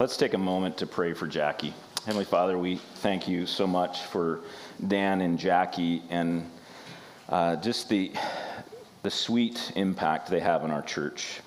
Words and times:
Let's 0.00 0.16
take 0.16 0.32
a 0.32 0.38
moment 0.38 0.78
to 0.78 0.86
pray 0.86 1.12
for 1.12 1.26
Jackie. 1.26 1.74
Heavenly 2.06 2.24
Father, 2.24 2.56
we 2.56 2.76
thank 2.76 3.28
you 3.28 3.44
so 3.44 3.66
much 3.66 4.00
for 4.04 4.40
Dan 4.88 5.20
and 5.20 5.38
Jackie 5.38 6.02
and 6.08 6.50
uh, 7.28 7.56
just 7.56 7.90
the, 7.90 8.10
the 9.02 9.10
sweet 9.10 9.72
impact 9.76 10.30
they 10.30 10.40
have 10.40 10.64
in 10.64 10.70
our 10.70 10.80
church. 10.80 11.42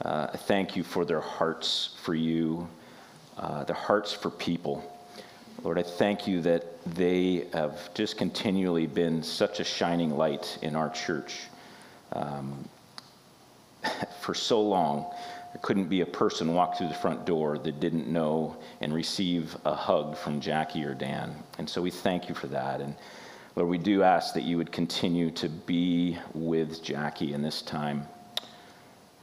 Uh, 0.00 0.28
thank 0.28 0.76
you 0.76 0.84
for 0.84 1.04
their 1.04 1.20
hearts 1.20 1.96
for 2.04 2.14
you, 2.14 2.68
uh, 3.36 3.64
their 3.64 3.74
hearts 3.74 4.12
for 4.12 4.30
people. 4.30 4.88
Lord, 5.64 5.76
I 5.76 5.82
thank 5.82 6.28
you 6.28 6.40
that 6.42 6.84
they 6.84 7.48
have 7.52 7.92
just 7.94 8.16
continually 8.16 8.86
been 8.86 9.24
such 9.24 9.58
a 9.58 9.64
shining 9.64 10.16
light 10.16 10.56
in 10.62 10.76
our 10.76 10.90
church. 10.90 11.40
Um, 12.12 12.64
for 14.20 14.34
so 14.34 14.62
long, 14.62 15.12
there 15.52 15.60
couldn't 15.60 15.88
be 15.88 16.00
a 16.00 16.06
person 16.06 16.54
walk 16.54 16.78
through 16.78 16.88
the 16.88 16.94
front 16.94 17.26
door 17.26 17.58
that 17.58 17.78
didn't 17.78 18.08
know 18.08 18.56
and 18.80 18.94
receive 18.94 19.54
a 19.66 19.74
hug 19.74 20.16
from 20.16 20.40
Jackie 20.40 20.82
or 20.82 20.94
Dan. 20.94 21.34
And 21.58 21.68
so 21.68 21.82
we 21.82 21.90
thank 21.90 22.28
you 22.28 22.34
for 22.34 22.46
that. 22.46 22.80
And 22.80 22.94
Lord, 23.54 23.68
we 23.68 23.76
do 23.76 24.02
ask 24.02 24.32
that 24.32 24.44
you 24.44 24.56
would 24.56 24.72
continue 24.72 25.30
to 25.32 25.50
be 25.50 26.16
with 26.32 26.82
Jackie 26.82 27.34
in 27.34 27.42
this 27.42 27.60
time. 27.60 28.06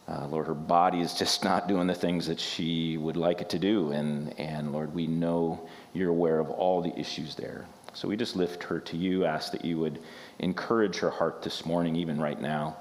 Uh, 0.08 0.28
Lord, 0.28 0.46
her 0.46 0.54
body 0.54 1.02
is 1.02 1.16
just 1.16 1.44
not 1.44 1.68
doing 1.68 1.88
the 1.88 1.96
things 1.96 2.28
that 2.28 2.40
she 2.40 2.98
would 2.98 3.18
like 3.18 3.42
it 3.42 3.50
to 3.50 3.60
do. 3.60 3.92
And, 3.92 4.40
and 4.40 4.72
Lord, 4.72 4.94
we 4.94 5.08
know 5.08 5.68
you're 5.94 6.12
aware 6.12 6.40
of 6.40 6.52
all 6.52 6.82
the 6.82 6.96
issues 7.00 7.34
there. 7.34 7.66
So 7.94 8.08
we 8.08 8.16
just 8.16 8.36
lift 8.36 8.64
her 8.64 8.80
to 8.80 8.98
you, 8.98 9.26
ask 9.26 9.52
that 9.52 9.66
you 9.66 9.80
would 9.80 10.00
encourage 10.38 10.98
her 10.98 11.10
heart 11.10 11.42
this 11.42 11.66
morning, 11.66 11.96
even 11.96 12.22
right 12.22 12.40
now, 12.40 12.78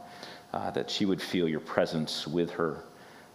uh, 0.52 0.70
that 0.72 0.90
she 0.90 1.06
would 1.06 1.20
feel 1.20 1.48
your 1.48 1.60
presence 1.60 2.26
with 2.26 2.50
her 2.50 2.84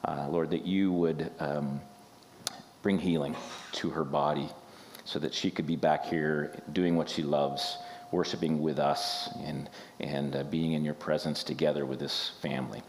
uh, 0.05 0.27
Lord, 0.29 0.49
that 0.51 0.65
you 0.65 0.91
would 0.91 1.31
um, 1.39 1.81
bring 2.81 2.99
healing 2.99 3.35
to 3.73 3.89
her 3.89 4.03
body 4.03 4.49
so 5.05 5.19
that 5.19 5.33
she 5.33 5.51
could 5.51 5.67
be 5.67 5.75
back 5.75 6.05
here 6.05 6.61
doing 6.71 6.95
what 6.95 7.09
she 7.09 7.23
loves, 7.23 7.77
worshiping 8.11 8.61
with 8.61 8.79
us, 8.79 9.29
and, 9.45 9.69
and 9.99 10.35
uh, 10.35 10.43
being 10.43 10.73
in 10.73 10.83
your 10.83 10.93
presence 10.93 11.43
together 11.43 11.85
with 11.85 11.99
this 11.99 12.31
family. 12.41 12.81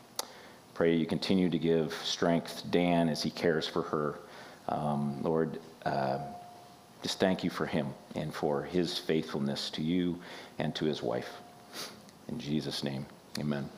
Pray 0.75 0.97
you 0.97 1.07
continue 1.07 1.49
to 1.49 1.59
give 1.59 1.95
strength 2.03 2.63
to 2.63 2.67
Dan 2.69 3.09
as 3.09 3.23
he 3.23 3.31
cares 3.31 3.67
for 3.67 3.83
her. 3.83 4.19
Um, 4.69 5.23
Lord, 5.23 5.61
uh, 5.85 6.19
just 7.03 7.21
thank 7.21 7.45
you 7.45 7.51
for 7.51 7.67
him 7.67 7.95
and 8.17 8.35
for 8.35 8.63
his 8.63 8.99
faithfulness 8.99 9.71
to 9.71 9.83
you 9.83 10.19
and 10.59 10.75
to 10.75 10.85
his 10.85 11.03
wife. 11.03 11.29
In 12.29 12.39
Jesus' 12.39 12.83
name, 12.83 13.07
amen. 13.39 13.69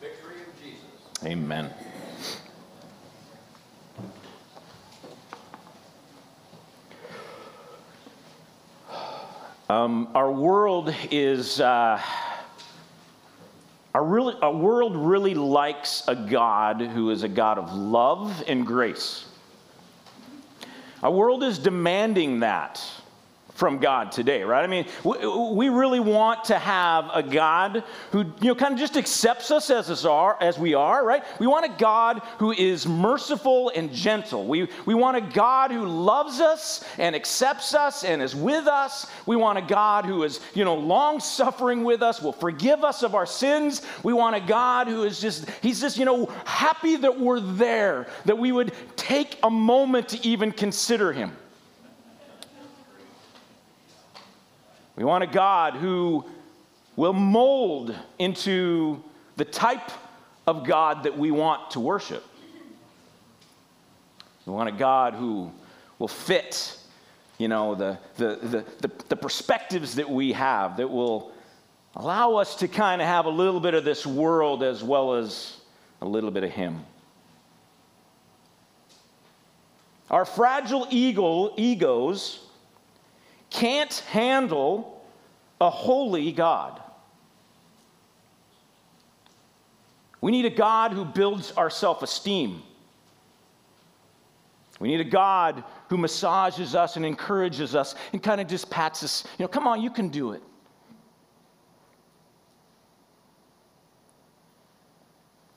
Victory 0.00 0.36
in 0.36 0.70
Jesus. 0.70 1.24
Amen. 1.24 1.70
Um, 9.70 10.08
our 10.14 10.30
world 10.30 10.94
is, 11.10 11.58
uh, 11.58 11.98
really, 13.94 14.34
our 14.42 14.52
world 14.52 14.94
really 14.94 15.32
likes 15.34 16.02
a 16.06 16.14
God 16.14 16.82
who 16.82 17.08
is 17.08 17.22
a 17.22 17.28
God 17.28 17.56
of 17.56 17.72
love 17.72 18.44
and 18.46 18.66
grace. 18.66 19.24
Our 21.02 21.10
world 21.10 21.42
is 21.42 21.58
demanding 21.58 22.40
that 22.40 22.82
from 23.54 23.78
God 23.78 24.10
today, 24.10 24.42
right? 24.42 24.64
I 24.64 24.66
mean, 24.66 24.86
we 25.04 25.68
really 25.68 26.00
want 26.00 26.44
to 26.44 26.58
have 26.58 27.08
a 27.14 27.22
God 27.22 27.84
who, 28.10 28.24
you 28.40 28.48
know, 28.48 28.54
kind 28.54 28.74
of 28.74 28.80
just 28.80 28.96
accepts 28.96 29.52
us 29.52 29.70
as, 29.70 29.90
us 29.90 30.04
are, 30.04 30.36
as 30.40 30.58
we 30.58 30.74
are, 30.74 31.04
right? 31.04 31.22
We 31.38 31.46
want 31.46 31.64
a 31.64 31.78
God 31.78 32.20
who 32.38 32.50
is 32.50 32.86
merciful 32.86 33.70
and 33.74 33.92
gentle. 33.92 34.46
We, 34.46 34.68
we 34.86 34.94
want 34.94 35.16
a 35.16 35.20
God 35.20 35.70
who 35.70 35.86
loves 35.86 36.40
us 36.40 36.84
and 36.98 37.14
accepts 37.14 37.74
us 37.74 38.02
and 38.02 38.20
is 38.20 38.34
with 38.34 38.66
us. 38.66 39.06
We 39.24 39.36
want 39.36 39.58
a 39.58 39.62
God 39.62 40.04
who 40.04 40.24
is, 40.24 40.40
you 40.54 40.64
know, 40.64 40.74
long 40.74 41.20
suffering 41.20 41.84
with 41.84 42.02
us, 42.02 42.20
will 42.20 42.32
forgive 42.32 42.82
us 42.82 43.04
of 43.04 43.14
our 43.14 43.26
sins. 43.26 43.82
We 44.02 44.12
want 44.12 44.34
a 44.34 44.40
God 44.40 44.88
who 44.88 45.04
is 45.04 45.20
just, 45.20 45.48
he's 45.62 45.80
just, 45.80 45.96
you 45.96 46.04
know, 46.04 46.26
happy 46.44 46.96
that 46.96 47.20
we're 47.20 47.40
there, 47.40 48.08
that 48.24 48.36
we 48.36 48.50
would 48.50 48.72
take 48.96 49.38
a 49.44 49.50
moment 49.50 50.08
to 50.08 50.26
even 50.26 50.50
consider 50.50 51.12
him. 51.12 51.36
We 54.96 55.04
want 55.04 55.24
a 55.24 55.26
God 55.26 55.74
who 55.74 56.24
will 56.96 57.12
mold 57.12 57.94
into 58.18 59.02
the 59.36 59.44
type 59.44 59.90
of 60.46 60.64
God 60.64 61.02
that 61.04 61.18
we 61.18 61.30
want 61.30 61.72
to 61.72 61.80
worship. 61.80 62.24
We 64.46 64.52
want 64.52 64.68
a 64.68 64.72
God 64.72 65.14
who 65.14 65.50
will 65.98 66.08
fit, 66.08 66.78
you 67.38 67.48
know, 67.48 67.74
the, 67.74 67.98
the, 68.16 68.64
the, 68.80 68.90
the, 69.08 69.16
perspectives 69.16 69.94
that 69.94 70.08
we 70.08 70.32
have, 70.32 70.76
that 70.76 70.88
will 70.88 71.32
allow 71.96 72.34
us 72.34 72.56
to 72.56 72.68
kind 72.68 73.00
of 73.00 73.08
have 73.08 73.24
a 73.24 73.30
little 73.30 73.60
bit 73.60 73.74
of 73.74 73.84
this 73.84 74.06
world 74.06 74.62
as 74.62 74.84
well 74.84 75.14
as 75.14 75.56
a 76.02 76.06
little 76.06 76.30
bit 76.30 76.44
of 76.44 76.50
Him. 76.50 76.84
Our 80.10 80.26
fragile 80.26 80.86
ego, 80.90 81.54
egos 81.56 82.43
can't 83.54 83.94
handle 84.10 85.00
a 85.60 85.70
holy 85.70 86.32
God. 86.32 86.80
We 90.20 90.32
need 90.32 90.44
a 90.44 90.50
God 90.50 90.92
who 90.92 91.04
builds 91.04 91.52
our 91.52 91.70
self 91.70 92.02
esteem. 92.02 92.62
We 94.80 94.88
need 94.88 95.00
a 95.00 95.04
God 95.04 95.62
who 95.88 95.96
massages 95.96 96.74
us 96.74 96.96
and 96.96 97.06
encourages 97.06 97.76
us 97.76 97.94
and 98.12 98.20
kind 98.20 98.40
of 98.40 98.48
just 98.48 98.70
pats 98.70 99.04
us, 99.04 99.24
you 99.38 99.44
know, 99.44 99.48
come 99.48 99.68
on, 99.68 99.80
you 99.80 99.90
can 99.90 100.08
do 100.08 100.32
it. 100.32 100.42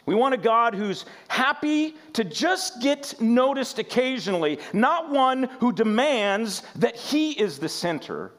We 0.08 0.16
want 0.16 0.34
a 0.34 0.38
God 0.38 0.74
who's 0.74 1.06
happy 1.28 1.94
to 2.14 2.24
just 2.24 2.82
get 2.82 3.14
noticed 3.20 3.78
occasionally, 3.78 4.58
not 4.72 5.12
one 5.12 5.44
who 5.60 5.74
demands 5.74 6.64
that 6.78 6.96
he 6.96 7.34
is 7.34 7.60
the 7.60 7.68
center 7.68 8.32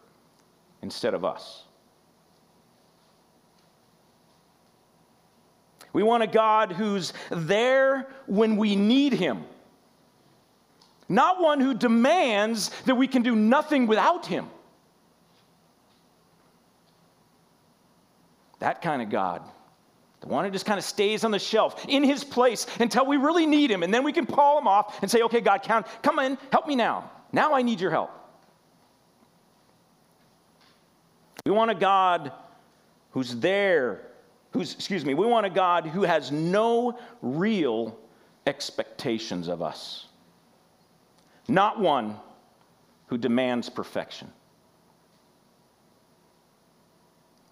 instead 0.81 1.13
of 1.13 1.27
us. 1.27 1.65
We 5.93 6.03
want 6.03 6.23
a 6.23 6.27
God 6.27 6.73
who's 6.73 7.13
there 7.31 8.09
when 8.27 8.57
we 8.57 8.75
need 8.75 9.13
him, 9.13 9.45
not 11.07 11.39
one 11.39 11.61
who 11.61 11.75
demands 11.75 12.71
that 12.87 12.95
we 12.95 13.07
can 13.07 13.21
do 13.21 13.37
nothing 13.37 13.87
without 13.87 14.25
him. 14.25 14.49
That 18.59 18.81
kind 18.81 19.03
of 19.03 19.11
God 19.11 19.43
the 20.21 20.27
one 20.27 20.45
who 20.45 20.51
just 20.51 20.67
kind 20.67 20.79
of 20.79 20.85
stays 20.85 21.25
on 21.25 21.31
the 21.31 21.39
shelf 21.39 21.85
in 21.89 22.03
his 22.03 22.25
place 22.25 22.67
until 22.81 23.07
we 23.07 23.17
really 23.17 23.47
need 23.47 23.71
him. 23.71 23.83
And 23.83 23.95
then 23.95 24.03
we 24.03 24.13
can 24.13 24.27
pull 24.27 24.59
him 24.59 24.67
off 24.67 25.01
and 25.03 25.11
say, 25.11 25.23
okay, 25.23 25.41
God, 25.41 25.63
count, 25.63 25.87
come 26.03 26.19
in, 26.19 26.37
help 26.51 26.67
me 26.67 26.75
now. 26.75 27.11
Now 27.33 27.55
I 27.55 27.63
need 27.63 27.81
your 27.81 27.91
help. 27.91 28.11
We 31.45 31.53
want 31.53 31.71
a 31.71 31.75
God 31.75 32.33
who's 33.11 33.37
there, 33.37 34.03
who's, 34.53 34.75
excuse 34.75 35.05
me, 35.05 35.15
we 35.15 35.27
want 35.27 35.47
a 35.47 35.51
God 35.51 35.87
who 35.87 36.03
has 36.03 36.33
no 36.33 36.99
real 37.23 37.99
expectations 38.47 39.49
of 39.49 39.63
us, 39.63 40.07
not 41.47 41.81
one 41.81 42.17
who 43.07 43.17
demands 43.19 43.71
perfection. 43.71 44.31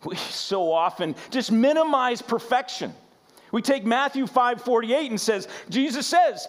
We 0.05 0.17
so 0.17 0.73
often 0.73 1.15
just 1.31 1.51
minimize 1.51 2.23
perfection. 2.23 2.95
We 3.53 3.63
take 3.63 3.85
Matthew 3.85 4.27
5 4.27 4.63
48 4.63 5.11
and 5.11 5.21
says, 5.21 5.49
Jesus 5.69 6.07
says, 6.07 6.47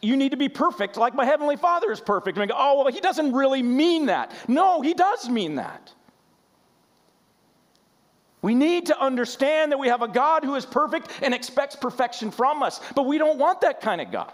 you 0.00 0.16
need 0.16 0.30
to 0.30 0.36
be 0.36 0.48
perfect 0.48 0.96
like 0.96 1.14
my 1.14 1.24
heavenly 1.24 1.56
father 1.56 1.90
is 1.90 2.00
perfect. 2.00 2.36
And 2.36 2.42
we 2.42 2.48
go, 2.48 2.54
oh, 2.56 2.82
well, 2.82 2.92
he 2.92 3.00
doesn't 3.00 3.32
really 3.32 3.62
mean 3.62 4.06
that. 4.06 4.32
No, 4.46 4.80
he 4.80 4.94
does 4.94 5.28
mean 5.28 5.56
that. 5.56 5.92
We 8.40 8.54
need 8.54 8.86
to 8.86 9.00
understand 9.00 9.72
that 9.72 9.78
we 9.78 9.88
have 9.88 10.02
a 10.02 10.08
God 10.08 10.44
who 10.44 10.54
is 10.54 10.64
perfect 10.64 11.10
and 11.22 11.34
expects 11.34 11.74
perfection 11.74 12.30
from 12.30 12.62
us, 12.62 12.80
but 12.94 13.06
we 13.06 13.18
don't 13.18 13.38
want 13.38 13.60
that 13.62 13.80
kind 13.80 14.00
of 14.00 14.12
God. 14.12 14.32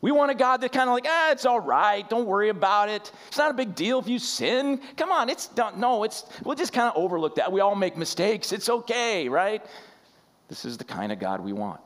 We 0.00 0.12
want 0.12 0.30
a 0.30 0.34
God 0.34 0.60
that 0.60 0.70
kind 0.70 0.88
of 0.88 0.94
like, 0.94 1.06
ah, 1.08 1.32
it's 1.32 1.44
all 1.44 1.58
right. 1.58 2.08
Don't 2.08 2.26
worry 2.26 2.50
about 2.50 2.88
it. 2.88 3.10
It's 3.26 3.38
not 3.38 3.50
a 3.50 3.54
big 3.54 3.74
deal 3.74 3.98
if 3.98 4.06
you 4.06 4.20
sin. 4.20 4.80
Come 4.96 5.10
on, 5.10 5.28
it's 5.28 5.50
not, 5.56 5.78
no, 5.78 6.04
it's, 6.04 6.24
we'll 6.44 6.54
just 6.54 6.72
kind 6.72 6.88
of 6.88 6.96
overlook 6.96 7.34
that. 7.34 7.50
We 7.50 7.60
all 7.60 7.74
make 7.74 7.96
mistakes. 7.96 8.52
It's 8.52 8.68
okay, 8.68 9.28
right? 9.28 9.64
This 10.48 10.64
is 10.64 10.78
the 10.78 10.84
kind 10.84 11.10
of 11.10 11.18
God 11.18 11.40
we 11.40 11.52
want. 11.52 11.80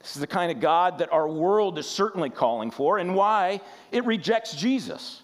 This 0.00 0.16
is 0.16 0.20
the 0.20 0.26
kind 0.26 0.50
of 0.50 0.60
God 0.60 0.98
that 0.98 1.12
our 1.12 1.26
world 1.26 1.78
is 1.78 1.88
certainly 1.88 2.28
calling 2.28 2.70
for, 2.70 2.98
and 2.98 3.14
why 3.14 3.60
it 3.90 4.04
rejects 4.04 4.54
Jesus. 4.54 5.22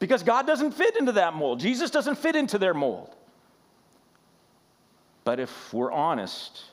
Because 0.00 0.24
God 0.24 0.44
doesn't 0.44 0.72
fit 0.72 0.96
into 0.96 1.12
that 1.12 1.34
mold, 1.34 1.60
Jesus 1.60 1.90
doesn't 1.90 2.16
fit 2.16 2.34
into 2.34 2.58
their 2.58 2.74
mold. 2.74 3.14
But 5.22 5.38
if 5.38 5.72
we're 5.72 5.92
honest, 5.92 6.64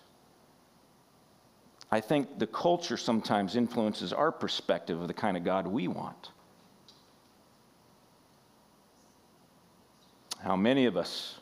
I 1.92 2.02
think 2.02 2.38
the 2.38 2.48
culture 2.48 2.98
sometimes 2.98 3.56
influences 3.56 4.14
our 4.14 4.32
perspective 4.32 5.02
of 5.02 5.08
the 5.08 5.14
kind 5.14 5.36
of 5.36 5.44
God 5.44 5.66
we 5.68 5.88
want. 5.88 6.30
How 10.44 10.56
many 10.56 10.86
of 10.86 10.96
us 10.96 11.40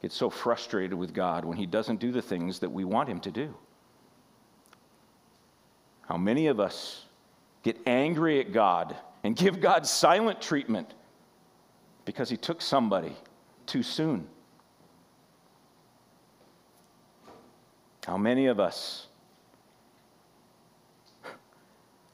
get 0.00 0.12
so 0.12 0.30
frustrated 0.30 0.94
with 0.94 1.12
God 1.12 1.44
when 1.44 1.56
He 1.56 1.66
doesn't 1.66 2.00
do 2.00 2.12
the 2.12 2.22
things 2.22 2.60
that 2.60 2.70
we 2.70 2.84
want 2.84 3.08
Him 3.08 3.20
to 3.20 3.30
do? 3.30 3.54
How 6.08 6.16
many 6.16 6.46
of 6.46 6.60
us 6.60 7.04
get 7.62 7.76
angry 7.86 8.40
at 8.40 8.52
God 8.52 8.96
and 9.24 9.36
give 9.36 9.60
God 9.60 9.86
silent 9.86 10.40
treatment 10.40 10.94
because 12.04 12.30
He 12.30 12.36
took 12.36 12.62
somebody 12.62 13.16
too 13.66 13.82
soon? 13.82 14.26
How 18.06 18.16
many 18.16 18.46
of 18.46 18.58
us 18.58 19.06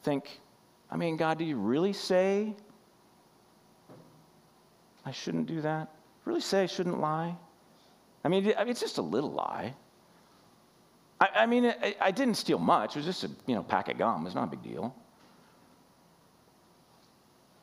think, 0.02 0.40
I 0.90 0.96
mean, 0.96 1.16
God, 1.16 1.38
do 1.38 1.44
you 1.44 1.56
really 1.56 1.92
say 1.92 2.54
I 5.04 5.10
shouldn't 5.10 5.46
do 5.46 5.60
that? 5.62 5.88
Really 6.24 6.40
say 6.40 6.62
I 6.62 6.66
shouldn't 6.66 7.00
lie? 7.00 7.34
I 8.24 8.28
mean, 8.28 8.46
it's 8.46 8.80
just 8.80 8.98
a 8.98 9.02
little 9.02 9.32
lie. 9.32 9.74
I, 11.20 11.28
I 11.34 11.46
mean, 11.46 11.66
I, 11.66 11.96
I, 12.00 12.10
didn't 12.10 12.34
steal 12.34 12.58
much. 12.58 12.96
It 12.96 12.98
was 12.98 13.06
just 13.06 13.24
a 13.24 13.30
you 13.46 13.54
know 13.54 13.62
pack 13.62 13.88
of 13.88 13.98
gum. 13.98 14.26
It's 14.26 14.34
not 14.34 14.44
a 14.44 14.50
big 14.50 14.62
deal. 14.62 14.94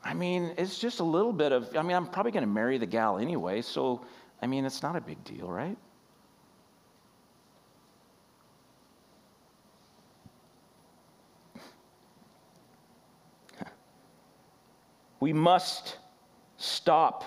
I 0.03 0.13
mean, 0.13 0.53
it's 0.57 0.77
just 0.77 0.99
a 0.99 1.03
little 1.03 1.33
bit 1.33 1.51
of. 1.51 1.75
I 1.75 1.81
mean, 1.81 1.95
I'm 1.95 2.07
probably 2.07 2.31
going 2.31 2.43
to 2.43 2.49
marry 2.49 2.77
the 2.77 2.85
gal 2.85 3.17
anyway, 3.17 3.61
so 3.61 4.01
I 4.41 4.47
mean, 4.47 4.65
it's 4.65 4.81
not 4.83 4.95
a 4.95 5.01
big 5.01 5.23
deal, 5.23 5.47
right? 5.47 5.77
We 15.25 15.33
must 15.33 15.97
stop. 16.57 17.23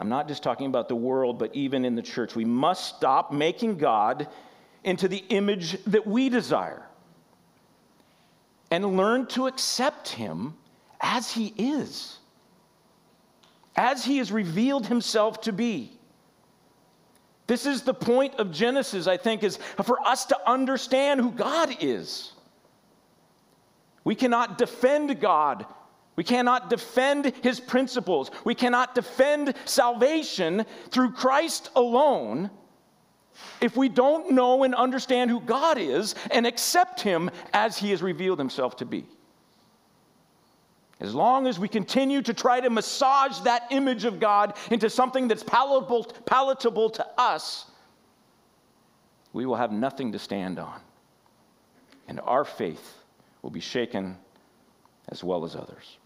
I'm 0.00 0.08
not 0.08 0.26
just 0.26 0.42
talking 0.42 0.66
about 0.66 0.88
the 0.88 0.96
world, 0.96 1.38
but 1.38 1.54
even 1.54 1.84
in 1.84 1.94
the 1.94 2.02
church. 2.02 2.34
We 2.34 2.44
must 2.44 2.96
stop 2.96 3.32
making 3.32 3.78
God 3.78 4.26
into 4.82 5.06
the 5.06 5.18
image 5.28 5.80
that 5.84 6.04
we 6.04 6.28
desire 6.30 6.84
and 8.72 8.96
learn 8.96 9.26
to 9.26 9.46
accept 9.46 10.08
Him 10.08 10.54
as 11.00 11.30
He 11.30 11.54
is, 11.56 12.18
as 13.76 14.04
He 14.04 14.18
has 14.18 14.32
revealed 14.32 14.88
Himself 14.88 15.42
to 15.42 15.52
be. 15.52 15.92
This 17.46 17.66
is 17.66 17.82
the 17.82 17.94
point 17.94 18.34
of 18.40 18.50
Genesis, 18.50 19.06
I 19.06 19.16
think, 19.16 19.44
is 19.44 19.60
for 19.84 20.04
us 20.04 20.24
to 20.24 20.50
understand 20.50 21.20
who 21.20 21.30
God 21.30 21.76
is. 21.78 22.32
We 24.02 24.16
cannot 24.16 24.58
defend 24.58 25.20
God 25.20 25.66
we 26.16 26.24
cannot 26.24 26.68
defend 26.68 27.32
his 27.42 27.58
principles. 27.58 28.30
We 28.44 28.54
cannot 28.54 28.94
defend 28.94 29.54
salvation 29.64 30.66
through 30.90 31.12
Christ 31.12 31.70
alone 31.74 32.50
if 33.62 33.76
we 33.76 33.88
don't 33.88 34.32
know 34.32 34.62
and 34.62 34.74
understand 34.74 35.30
who 35.30 35.40
God 35.40 35.78
is 35.78 36.14
and 36.30 36.46
accept 36.46 37.00
him 37.00 37.30
as 37.54 37.78
he 37.78 37.90
has 37.90 38.02
revealed 38.02 38.38
himself 38.38 38.76
to 38.76 38.84
be. 38.84 39.06
As 41.00 41.14
long 41.14 41.46
as 41.46 41.58
we 41.58 41.66
continue 41.66 42.22
to 42.22 42.34
try 42.34 42.60
to 42.60 42.70
massage 42.70 43.40
that 43.40 43.66
image 43.70 44.04
of 44.04 44.20
God 44.20 44.56
into 44.70 44.90
something 44.90 45.28
that's 45.28 45.42
palatable, 45.42 46.04
palatable 46.26 46.90
to 46.90 47.06
us, 47.18 47.66
we 49.32 49.46
will 49.46 49.56
have 49.56 49.72
nothing 49.72 50.12
to 50.12 50.18
stand 50.18 50.58
on. 50.58 50.78
And 52.06 52.20
our 52.20 52.44
faith 52.44 52.98
will 53.40 53.50
be 53.50 53.60
shaken 53.60 54.18
as 55.08 55.24
well 55.24 55.44
as 55.44 55.56
others. 55.56 55.96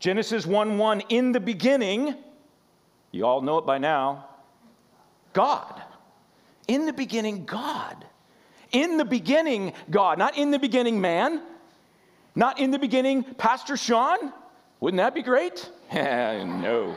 Genesis 0.00 0.46
1 0.46 0.78
1, 0.78 1.00
in 1.10 1.32
the 1.32 1.40
beginning, 1.40 2.14
you 3.12 3.26
all 3.26 3.42
know 3.42 3.58
it 3.58 3.66
by 3.66 3.76
now, 3.76 4.26
God. 5.34 5.82
In 6.66 6.86
the 6.86 6.92
beginning, 6.92 7.44
God. 7.44 8.06
In 8.72 8.96
the 8.96 9.04
beginning, 9.04 9.74
God. 9.90 10.18
Not 10.18 10.38
in 10.38 10.50
the 10.50 10.58
beginning, 10.58 11.00
man. 11.00 11.42
Not 12.34 12.58
in 12.58 12.70
the 12.70 12.78
beginning, 12.78 13.24
Pastor 13.24 13.76
Sean. 13.76 14.32
Wouldn't 14.80 14.98
that 14.98 15.14
be 15.14 15.22
great? 15.22 15.70
no. 15.92 16.96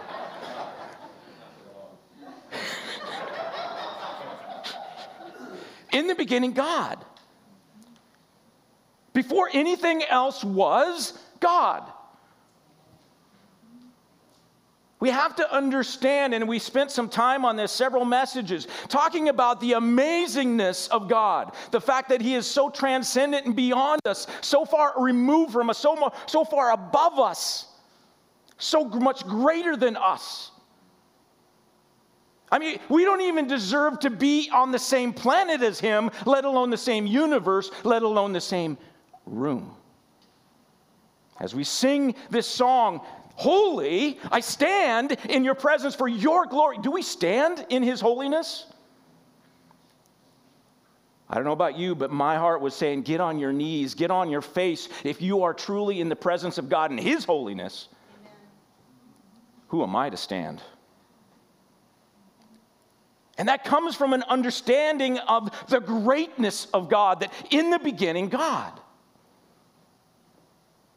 in 5.92 6.08
the 6.08 6.16
beginning, 6.16 6.54
God. 6.54 7.04
Before 9.12 9.50
anything 9.52 10.04
else 10.04 10.44
was, 10.44 11.20
God. 11.42 11.92
We 15.04 15.10
have 15.10 15.36
to 15.36 15.54
understand, 15.54 16.34
and 16.34 16.48
we 16.48 16.60
spent 16.60 16.90
some 16.90 17.10
time 17.10 17.44
on 17.44 17.58
this, 17.58 17.74
several 17.74 18.06
messages, 18.06 18.70
talking 18.88 19.28
about 19.28 19.60
the 19.60 19.74
amazingness 19.74 20.88
of 20.88 21.10
God. 21.10 21.56
The 21.72 21.82
fact 21.82 22.08
that 22.08 22.22
He 22.22 22.36
is 22.36 22.48
so 22.48 22.70
transcendent 22.70 23.46
and 23.46 23.54
beyond 23.54 24.00
us, 24.06 24.28
so 24.40 24.64
far 24.64 24.94
removed 24.98 25.52
from 25.52 25.70
us, 25.70 25.78
so, 25.78 26.14
so 26.26 26.46
far 26.46 26.72
above 26.72 27.20
us, 27.20 27.68
so 28.58 28.86
much 28.86 29.28
greater 29.28 29.76
than 29.76 29.98
us. 29.98 30.52
I 32.50 32.58
mean, 32.58 32.80
we 32.88 33.04
don't 33.04 33.20
even 33.20 33.46
deserve 33.46 34.00
to 34.00 34.10
be 34.10 34.50
on 34.54 34.72
the 34.72 34.80
same 34.80 35.12
planet 35.12 35.62
as 35.64 35.82
Him, 35.82 36.12
let 36.26 36.46
alone 36.46 36.70
the 36.70 36.78
same 36.78 37.06
universe, 37.06 37.72
let 37.84 38.04
alone 38.04 38.32
the 38.32 38.40
same 38.40 38.78
room. 39.26 39.76
As 41.42 41.54
we 41.54 41.66
sing 41.66 42.16
this 42.30 42.48
song, 42.48 43.02
Holy, 43.36 44.20
I 44.32 44.40
stand 44.40 45.18
in 45.30 45.44
your 45.44 45.56
presence 45.56 45.96
for 45.96 46.08
your 46.08 46.46
glory. 46.46 46.78
Do 46.78 46.92
we 46.92 47.02
stand 47.02 47.66
in 47.70 47.84
his 47.84 48.00
holiness? 48.00 48.66
I 51.30 51.36
don't 51.36 51.46
know 51.46 51.52
about 51.52 51.78
you, 51.78 51.96
but 51.96 52.12
my 52.12 52.38
heart 52.38 52.62
was 52.62 52.76
saying, 52.76 53.02
get 53.04 53.20
on 53.20 53.40
your 53.40 53.52
knees, 53.52 53.96
get 53.96 54.12
on 54.12 54.30
your 54.30 54.42
face 54.42 54.88
if 55.04 55.22
you 55.22 55.44
are 55.44 55.54
truly 55.54 56.00
in 56.00 56.10
the 56.10 56.16
presence 56.16 56.58
of 56.58 56.70
God 56.70 56.92
and 56.92 57.00
his 57.00 57.26
holiness. 57.26 57.88
Amen. 58.20 58.32
Who 59.70 59.84
am 59.84 59.96
I 59.96 60.10
to 60.12 60.18
stand? 60.18 60.62
And 63.38 63.48
that 63.48 63.64
comes 63.64 63.96
from 63.96 64.14
an 64.14 64.24
understanding 64.24 65.18
of 65.18 65.50
the 65.68 65.80
greatness 65.80 66.68
of 66.74 66.88
God, 66.88 67.22
that 67.22 67.34
in 67.50 67.72
the 67.72 67.80
beginning, 67.80 68.30
God, 68.30 68.80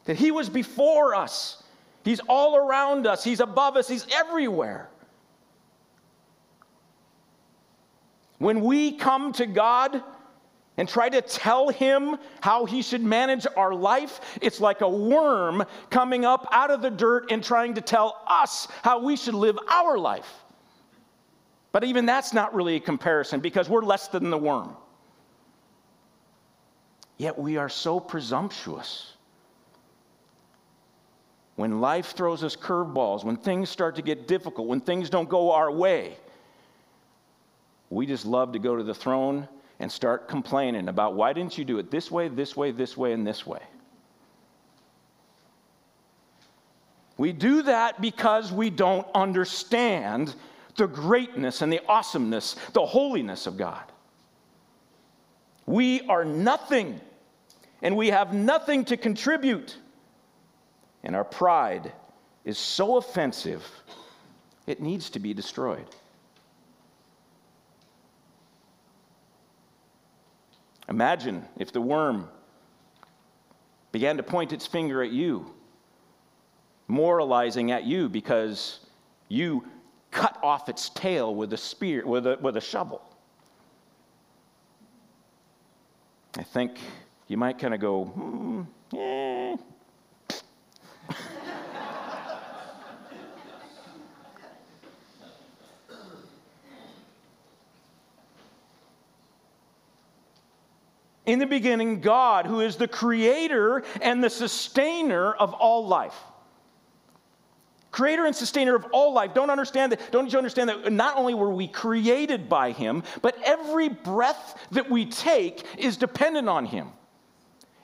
that 0.05 0.17
He 0.17 0.31
was 0.31 0.49
before 0.49 1.15
us, 1.15 1.63
He's 2.07 2.21
all 2.29 2.55
around 2.55 3.05
us, 3.05 3.21
He's 3.21 3.41
above 3.41 3.75
us, 3.75 3.85
He's 3.89 4.07
everywhere. 4.15 4.89
When 8.37 8.61
we 8.61 8.93
come 8.93 9.33
to 9.33 9.45
God 9.45 10.01
and 10.77 10.87
try 10.87 11.09
to 11.09 11.21
tell 11.21 11.67
Him 11.67 12.15
how 12.39 12.63
He 12.63 12.81
should 12.81 13.03
manage 13.03 13.45
our 13.57 13.73
life, 13.73 14.21
it's 14.41 14.61
like 14.61 14.79
a 14.79 14.87
worm 14.87 15.65
coming 15.89 16.23
up 16.23 16.47
out 16.53 16.71
of 16.71 16.81
the 16.81 16.91
dirt 16.91 17.29
and 17.29 17.43
trying 17.43 17.73
to 17.73 17.81
tell 17.81 18.23
us 18.25 18.69
how 18.83 19.03
we 19.03 19.17
should 19.17 19.35
live 19.35 19.59
our 19.69 19.97
life. 19.97 20.33
But 21.73 21.83
even 21.83 22.05
that's 22.05 22.31
not 22.31 22.55
really 22.55 22.77
a 22.77 22.79
comparison 22.79 23.41
because 23.41 23.67
we're 23.67 23.83
less 23.83 24.07
than 24.07 24.29
the 24.29 24.37
worm. 24.37 24.77
Yet 27.17 27.37
we 27.37 27.57
are 27.57 27.67
so 27.67 27.99
presumptuous 27.99 29.16
when 31.57 31.81
life 31.81 32.13
throws 32.15 32.43
us 32.43 32.55
curveballs, 32.55 33.23
when 33.23 33.35
things 33.35 33.67
start 33.67 33.95
to 33.95 34.03
get 34.03 34.27
difficult, 34.27 34.67
when 34.67 34.79
things 34.79 35.09
don't 35.09 35.27
go 35.27 35.51
our 35.51 35.71
way, 35.71 36.15
we 37.89 38.05
just 38.05 38.27
love 38.27 38.53
to 38.53 38.59
go 38.59 38.75
to 38.75 38.83
the 38.83 38.93
throne 38.93 39.47
and 39.79 39.91
start 39.91 40.27
complaining 40.27 40.87
about 40.87 41.15
why 41.15 41.33
didn't 41.33 41.57
you 41.57 41.65
do 41.65 41.79
it 41.79 41.89
this 41.89 42.11
way, 42.11 42.27
this 42.27 42.55
way, 42.55 42.69
this 42.69 42.95
way, 42.95 43.11
and 43.11 43.25
this 43.25 43.45
way. 43.45 43.61
We 47.17 47.33
do 47.33 47.63
that 47.63 47.99
because 47.99 48.51
we 48.51 48.69
don't 48.69 49.07
understand 49.15 50.35
the 50.75 50.85
greatness 50.85 51.63
and 51.63 51.73
the 51.73 51.81
awesomeness, 51.87 52.55
the 52.73 52.85
holiness 52.85 53.47
of 53.47 53.57
God. 53.57 53.83
We 55.65 56.01
are 56.01 56.23
nothing, 56.23 57.01
and 57.81 57.97
we 57.97 58.09
have 58.09 58.31
nothing 58.31 58.85
to 58.85 58.95
contribute 58.95 59.75
and 61.07 61.15
our 61.15 61.23
pride 61.23 61.93
is 62.43 62.57
so 62.57 62.97
offensive, 62.97 63.65
it 64.67 64.81
needs 64.81 65.09
to 65.09 65.19
be 65.19 65.33
destroyed. 65.33 65.87
Imagine 70.89 71.45
if 71.57 71.71
the 71.71 71.79
worm 71.79 72.27
began 73.93 74.17
to 74.17 74.23
point 74.23 74.51
its 74.51 74.67
finger 74.67 75.01
at 75.01 75.11
you, 75.11 75.53
moralizing 76.89 77.71
at 77.71 77.85
you 77.85 78.09
because 78.09 78.81
you 79.29 79.65
cut 80.11 80.37
off 80.43 80.67
its 80.67 80.89
tail 80.89 81.33
with 81.33 81.53
a 81.53 81.57
spear, 81.57 82.05
with 82.05 82.27
a, 82.27 82.37
with 82.41 82.57
a 82.57 82.61
shovel. 82.61 83.01
I 86.37 86.43
think 86.43 86.79
you 87.29 87.37
might 87.37 87.59
kind 87.59 87.73
of 87.73 87.79
go, 87.79 88.05
hmm, 88.05 88.61
eh. 88.93 89.26
In 101.27 101.39
the 101.39 101.45
beginning, 101.45 101.99
God, 101.99 102.45
who 102.45 102.61
is 102.61 102.77
the 102.77 102.87
creator 102.87 103.83
and 104.01 104.23
the 104.23 104.29
sustainer 104.29 105.33
of 105.33 105.53
all 105.53 105.85
life. 105.85 106.15
Creator 107.91 108.25
and 108.25 108.35
sustainer 108.35 108.75
of 108.75 108.85
all 108.93 109.11
life. 109.11 109.33
Don't 109.33 109.49
understand 109.49 109.91
that, 109.91 110.11
don't 110.11 110.31
you 110.31 110.37
understand 110.37 110.69
that 110.69 110.91
not 110.91 111.17
only 111.17 111.33
were 111.33 111.53
we 111.53 111.67
created 111.67 112.47
by 112.47 112.71
him, 112.71 113.03
but 113.21 113.37
every 113.43 113.89
breath 113.89 114.67
that 114.71 114.89
we 114.89 115.05
take 115.05 115.65
is 115.77 115.97
dependent 115.97 116.47
on 116.47 116.65
him. 116.65 116.87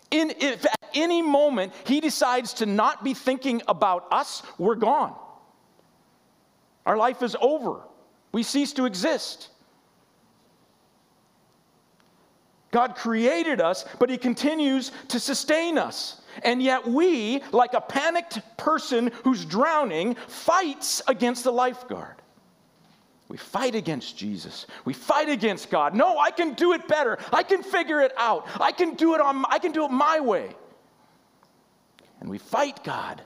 In, 0.09 0.31
if 0.39 0.65
at 0.65 0.89
any 0.93 1.21
moment 1.21 1.73
he 1.85 2.00
decides 2.00 2.53
to 2.55 2.65
not 2.65 3.03
be 3.03 3.13
thinking 3.13 3.62
about 3.67 4.07
us, 4.12 4.41
we're 4.57 4.75
gone. 4.75 5.15
Our 6.85 6.95
life 6.95 7.21
is 7.21 7.35
over. 7.41 7.81
We 8.31 8.43
cease 8.43 8.71
to 8.73 8.85
exist. 8.85 9.50
God 12.74 12.96
created 12.96 13.62
us, 13.62 13.86
but 14.00 14.10
He 14.10 14.18
continues 14.18 14.92
to 15.08 15.20
sustain 15.20 15.77
us. 15.77 16.22
And 16.44 16.62
yet, 16.62 16.86
we, 16.86 17.42
like 17.51 17.74
a 17.74 17.82
panicked 17.82 18.42
person 18.58 19.12
who's 19.24 19.46
drowning, 19.46 20.15
fights 20.27 21.01
against 21.08 21.44
the 21.44 21.53
lifeguard. 21.53 22.15
We 23.30 23.38
fight 23.38 23.75
against 23.75 24.18
Jesus. 24.18 24.65
We 24.84 24.94
fight 24.94 25.30
against 25.30 25.70
God. 25.70 25.96
No, 25.96 26.18
I 26.18 26.32
can 26.32 26.56
do 26.56 26.74
it 26.74 26.88
better. 26.88 27.18
I 27.32 27.44
can 27.44 27.63
figure 27.63 28.01
it 28.01 28.12
out. 28.18 28.48
I 28.60 28.72
can 28.72 28.96
do 28.96 29.15
it 29.15 29.22
on 29.22 29.46
I 29.50 29.60
can 29.60 29.72
do 29.72 29.86
it 29.86 29.92
my 29.92 30.20
way. 30.20 30.56
And 32.20 32.30
we 32.30 32.38
fight 32.38 32.84
God. 32.84 33.22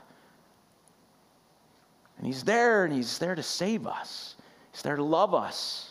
And 2.16 2.26
he's 2.26 2.42
there 2.42 2.84
and 2.84 2.92
he's 2.92 3.18
there 3.18 3.34
to 3.34 3.42
save 3.42 3.86
us. 3.86 4.36
He's 4.72 4.82
there 4.82 4.96
to 4.96 5.02
love 5.02 5.34
us. 5.34 5.87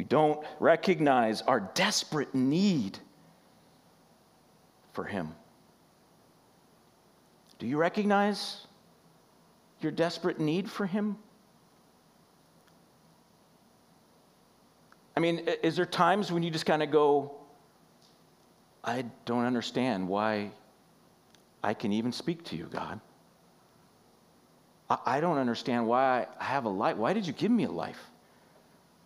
We 0.00 0.04
don't 0.04 0.42
recognize 0.60 1.42
our 1.42 1.60
desperate 1.60 2.34
need 2.34 2.98
for 4.94 5.04
Him. 5.04 5.34
Do 7.58 7.66
you 7.66 7.76
recognize 7.76 8.66
your 9.82 9.92
desperate 9.92 10.40
need 10.40 10.70
for 10.70 10.86
Him? 10.86 11.18
I 15.18 15.20
mean, 15.20 15.40
is 15.62 15.76
there 15.76 15.84
times 15.84 16.32
when 16.32 16.42
you 16.42 16.50
just 16.50 16.64
kind 16.64 16.82
of 16.82 16.90
go, 16.90 17.34
I 18.82 19.04
don't 19.26 19.44
understand 19.44 20.08
why 20.08 20.50
I 21.62 21.74
can 21.74 21.92
even 21.92 22.10
speak 22.10 22.42
to 22.44 22.56
you, 22.56 22.70
God? 22.72 22.98
I 24.88 25.20
don't 25.20 25.36
understand 25.36 25.86
why 25.86 26.26
I 26.40 26.44
have 26.44 26.64
a 26.64 26.70
life. 26.70 26.96
Why 26.96 27.12
did 27.12 27.26
you 27.26 27.34
give 27.34 27.50
me 27.50 27.64
a 27.64 27.70
life? 27.70 28.00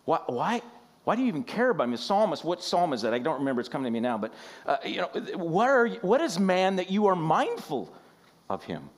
Why, 0.05 0.19
why, 0.27 0.61
why 1.05 1.15
do 1.15 1.21
you 1.21 1.27
even 1.27 1.43
care 1.43 1.69
about 1.69 1.87
me? 1.87 1.97
Psalmist, 1.97 2.43
what 2.43 2.63
psalm 2.63 2.91
is 2.91 3.03
that? 3.03 3.13
I 3.13 3.19
don't 3.19 3.37
remember. 3.39 3.59
It's 3.59 3.69
coming 3.69 3.85
to 3.85 3.91
me 3.91 3.99
now. 3.99 4.17
But 4.17 4.33
uh, 4.65 4.77
you 4.83 4.97
know, 4.97 5.09
what, 5.35 5.69
are, 5.69 5.87
what 6.01 6.19
is 6.19 6.39
man 6.39 6.75
that 6.75 6.91
you 6.91 7.05
are 7.05 7.15
mindful 7.15 7.93
of 8.49 8.63
him? 8.63 8.89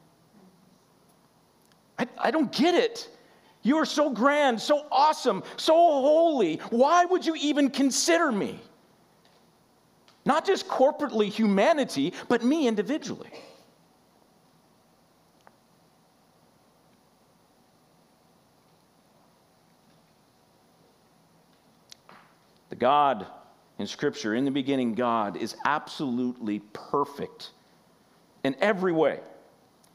I, 2.00 2.08
I 2.18 2.32
don't 2.32 2.52
get 2.52 2.76
it. 2.76 3.10
You 3.62 3.76
are 3.78 3.86
so 3.86 4.10
grand, 4.10 4.62
so 4.62 4.86
awesome, 4.90 5.44
so 5.58 5.74
holy. 5.74 6.58
Why 6.70 7.04
would 7.04 7.26
you 7.26 7.36
even 7.36 7.70
consider 7.70 8.32
me? 8.32 8.62
Not 10.26 10.46
just 10.46 10.68
corporately, 10.68 11.30
humanity, 11.30 12.14
but 12.30 12.44
me 12.44 12.68
individually. 12.68 13.32
God 22.80 23.28
in 23.80 23.88
Scripture, 23.88 24.36
in 24.36 24.46
the 24.46 24.52
beginning, 24.52 24.96
God 24.96 25.38
is 25.38 25.56
absolutely 25.66 26.60
perfect 26.74 27.52
in 28.44 28.56
every 28.60 28.92
way. 28.92 29.20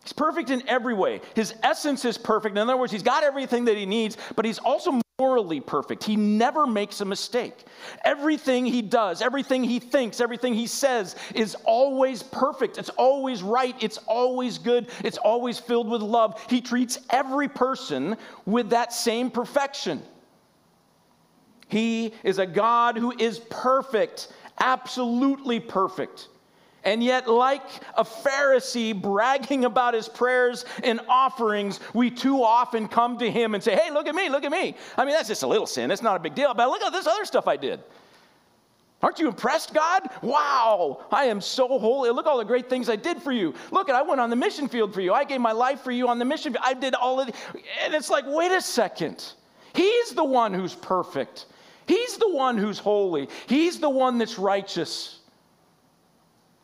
He's 0.05 0.12
perfect 0.12 0.51
in 0.51 0.67
every 0.69 0.95
way. 0.95 1.21
His 1.35 1.55
essence 1.62 2.05
is 2.05 2.19
perfect. 2.19 2.53
In 2.53 2.59
other 2.59 2.77
words, 2.77 2.93
he's 2.93 3.03
got 3.03 3.23
everything 3.23 3.65
that 3.67 3.77
he 3.77 3.87
needs, 3.87 4.17
but 4.35 4.45
he's 4.45 4.59
also 4.59 5.01
morally 5.19 5.61
perfect. 5.61 6.03
He 6.03 6.17
never 6.17 6.67
makes 6.67 7.01
a 7.01 7.05
mistake. 7.05 7.65
Everything 8.05 8.67
he 8.67 8.83
does, 8.83 9.23
everything 9.23 9.62
he 9.62 9.79
thinks, 9.79 10.21
everything 10.21 10.55
he 10.55 10.67
says 10.67 11.15
is 11.35 11.55
always 11.65 12.23
perfect. 12.25 12.79
It's 12.79 12.89
always 12.91 13.43
right. 13.43 13.77
It's 13.81 13.99
always 13.99 14.59
good. 14.59 14.89
It's 15.05 15.19
always 15.19 15.61
filled 15.61 15.89
with 15.89 16.03
love. 16.03 16.45
He 16.49 16.61
treats 16.61 16.99
every 17.11 17.49
person 17.49 18.17
with 18.47 18.71
that 18.71 18.93
same 18.93 19.31
perfection. 19.31 20.03
He 21.73 22.12
is 22.23 22.38
a 22.38 22.45
God 22.45 22.99
who 22.99 23.14
is 23.19 23.38
perfect, 23.38 24.31
absolutely 24.61 25.59
perfect. 25.59 26.29
And 26.85 27.02
yet, 27.02 27.31
like 27.31 27.62
a 27.97 28.05
Pharisee 28.05 28.93
bragging 29.00 29.64
about 29.64 29.95
his 29.95 30.07
prayers 30.07 30.67
and 30.85 31.00
offerings, 31.09 31.81
we 31.95 32.11
too 32.11 32.43
often 32.43 32.88
come 32.88 33.17
to 33.17 33.31
him 33.31 33.55
and 33.55 33.64
say, 33.64 33.75
Hey, 33.75 33.91
look 33.91 34.07
at 34.07 34.14
me, 34.14 34.29
look 34.29 34.45
at 34.45 34.52
me. 34.52 34.76
I 34.99 35.07
mean, 35.07 35.14
that's 35.14 35.29
just 35.29 35.45
a 35.45 35.47
little 35.47 35.67
sin. 35.67 35.91
It's 35.91 36.02
not 36.02 36.14
a 36.14 36.19
big 36.19 36.35
deal. 36.35 36.52
But 36.52 36.69
look 36.69 36.83
at 36.83 36.93
this 36.93 37.07
other 37.07 37.25
stuff 37.25 37.49
I 37.49 37.57
did. 37.57 37.81
Aren't 39.00 39.19
you 39.19 39.29
impressed, 39.29 39.73
God? 39.73 40.11
Wow, 40.21 41.07
I 41.11 41.25
am 41.25 41.41
so 41.41 41.79
holy. 41.79 42.11
Look 42.11 42.26
at 42.26 42.31
all 42.31 42.37
the 42.37 42.45
great 42.45 42.69
things 42.69 42.91
I 42.91 42.97
did 42.97 43.23
for 43.23 43.33
you. 43.33 43.55
Look, 43.71 43.88
I 43.88 44.02
went 44.02 44.21
on 44.21 44.29
the 44.29 44.37
mission 44.37 44.69
field 44.69 44.93
for 44.93 45.00
you. 45.00 45.14
I 45.14 45.25
gave 45.25 45.41
my 45.41 45.52
life 45.52 45.81
for 45.81 45.91
you 45.91 46.07
on 46.07 46.19
the 46.19 46.26
mission 46.26 46.52
field. 46.52 46.67
I 46.67 46.75
did 46.75 46.95
all 46.95 47.19
of 47.19 47.31
it. 47.31 47.35
And 47.83 47.95
it's 47.95 48.11
like, 48.11 48.25
wait 48.26 48.52
a 48.52 48.61
second. 48.61 49.33
He's 49.75 50.11
the 50.11 50.25
one 50.25 50.52
who's 50.52 50.75
perfect. 50.75 51.47
He's 51.92 52.16
the 52.16 52.30
one 52.30 52.56
who's 52.56 52.78
holy, 52.78 53.28
He's 53.46 53.78
the 53.78 53.90
one 53.90 54.16
that's 54.16 54.38
righteous. 54.38 55.18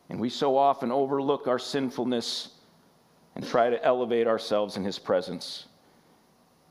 And 0.08 0.18
we 0.18 0.30
so 0.30 0.56
often 0.56 0.90
overlook 0.90 1.46
our 1.46 1.58
sinfulness 1.58 2.48
and 3.34 3.46
try 3.46 3.68
to 3.68 3.84
elevate 3.84 4.26
ourselves 4.26 4.78
in 4.78 4.84
His 4.84 4.98
presence. 4.98 5.66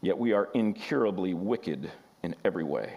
Yet 0.02 0.18
we 0.18 0.34
are 0.34 0.50
incurably 0.56 1.36
wicked 1.36 1.92
in 2.24 2.34
every 2.44 2.64
way. 2.64 2.94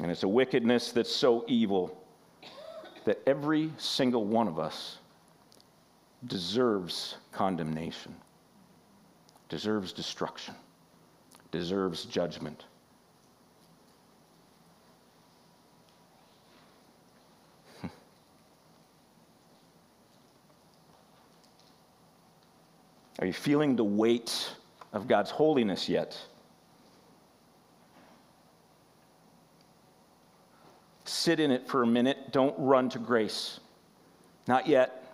And 0.00 0.10
it's 0.10 0.24
a 0.24 0.28
wickedness 0.28 0.92
that's 0.92 1.14
so 1.14 1.42
evil 1.48 2.04
that 3.06 3.18
every 3.26 3.72
single 3.78 4.26
one 4.26 4.46
of 4.46 4.58
us 4.58 4.98
deserves 6.26 7.16
condemnation, 7.32 8.14
deserves 9.48 9.94
destruction 9.94 10.54
deserves 11.50 12.04
judgment. 12.04 12.64
Are 23.18 23.26
you 23.26 23.32
feeling 23.32 23.76
the 23.76 23.84
weight 23.84 24.54
of 24.92 25.08
God's 25.08 25.30
holiness 25.30 25.88
yet? 25.88 26.18
Sit 31.04 31.40
in 31.40 31.50
it 31.50 31.68
for 31.68 31.82
a 31.82 31.86
minute. 31.86 32.32
Don't 32.32 32.54
run 32.58 32.88
to 32.90 32.98
grace. 32.98 33.60
Not 34.46 34.66
yet. 34.66 35.05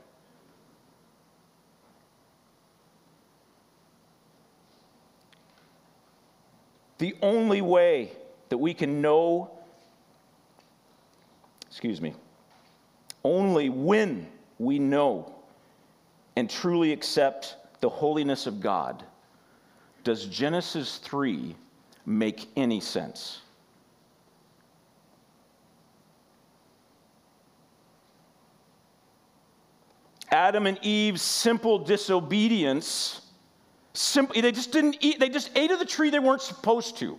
The 7.03 7.17
only 7.21 7.61
way 7.63 8.13
that 8.49 8.59
we 8.59 8.75
can 8.75 9.03
know, 9.03 9.51
excuse 11.67 12.01
me, 12.01 12.15
only 13.25 13.71
when 13.71 14.29
we 14.61 14.79
know 14.79 15.35
and 16.37 16.49
truly 16.49 16.93
accept 16.93 17.57
the 17.81 17.89
holiness 17.89 18.47
of 18.47 18.61
God 18.61 19.03
does 20.05 20.27
Genesis 20.27 20.99
3 20.99 21.57
make 22.07 22.47
any 22.55 22.79
sense. 22.79 23.41
Adam 30.31 30.69
and 30.69 30.79
Eve's 30.85 31.21
simple 31.21 31.81
disobedience 31.81 33.22
Simply, 33.95 34.41
they 34.41 34.53
just 34.53 34.73
didn't 34.73 34.97
eat, 35.01 35.21
they 35.21 35.29
just 35.29 35.51
ate 35.57 35.71
of 35.71 35.79
the 35.79 35.85
tree 35.85 36.11
they 36.11 36.19
weren't 36.19 36.43
supposed 36.43 36.97
to. 36.99 37.11
Have 37.11 37.19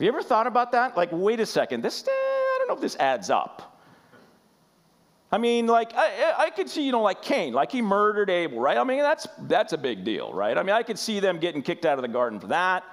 you 0.00 0.08
ever 0.08 0.22
thought 0.22 0.46
about 0.46 0.72
that? 0.72 0.96
Like, 0.96 1.10
wait 1.12 1.38
a 1.40 1.46
second, 1.46 1.82
this, 1.82 2.02
eh, 2.06 2.10
I 2.10 2.56
don't 2.58 2.68
know 2.68 2.74
if 2.74 2.80
this 2.80 2.96
adds 2.96 3.30
up. 3.30 3.80
I 5.30 5.38
mean, 5.38 5.66
like, 5.66 5.92
I, 5.94 6.34
I 6.38 6.50
could 6.50 6.70
see, 6.70 6.84
you 6.84 6.92
know, 6.92 7.02
like 7.02 7.20
Cain, 7.20 7.52
like 7.52 7.72
he 7.72 7.82
murdered 7.82 8.30
Abel, 8.30 8.60
right? 8.60 8.78
I 8.78 8.84
mean, 8.84 9.00
that's, 9.00 9.26
that's 9.42 9.72
a 9.72 9.78
big 9.78 10.04
deal, 10.04 10.32
right? 10.32 10.56
I 10.56 10.62
mean, 10.62 10.74
I 10.74 10.82
could 10.82 10.98
see 10.98 11.20
them 11.20 11.38
getting 11.38 11.60
kicked 11.60 11.84
out 11.84 11.98
of 11.98 12.02
the 12.02 12.08
garden 12.08 12.38
for 12.38 12.46
that, 12.48 12.84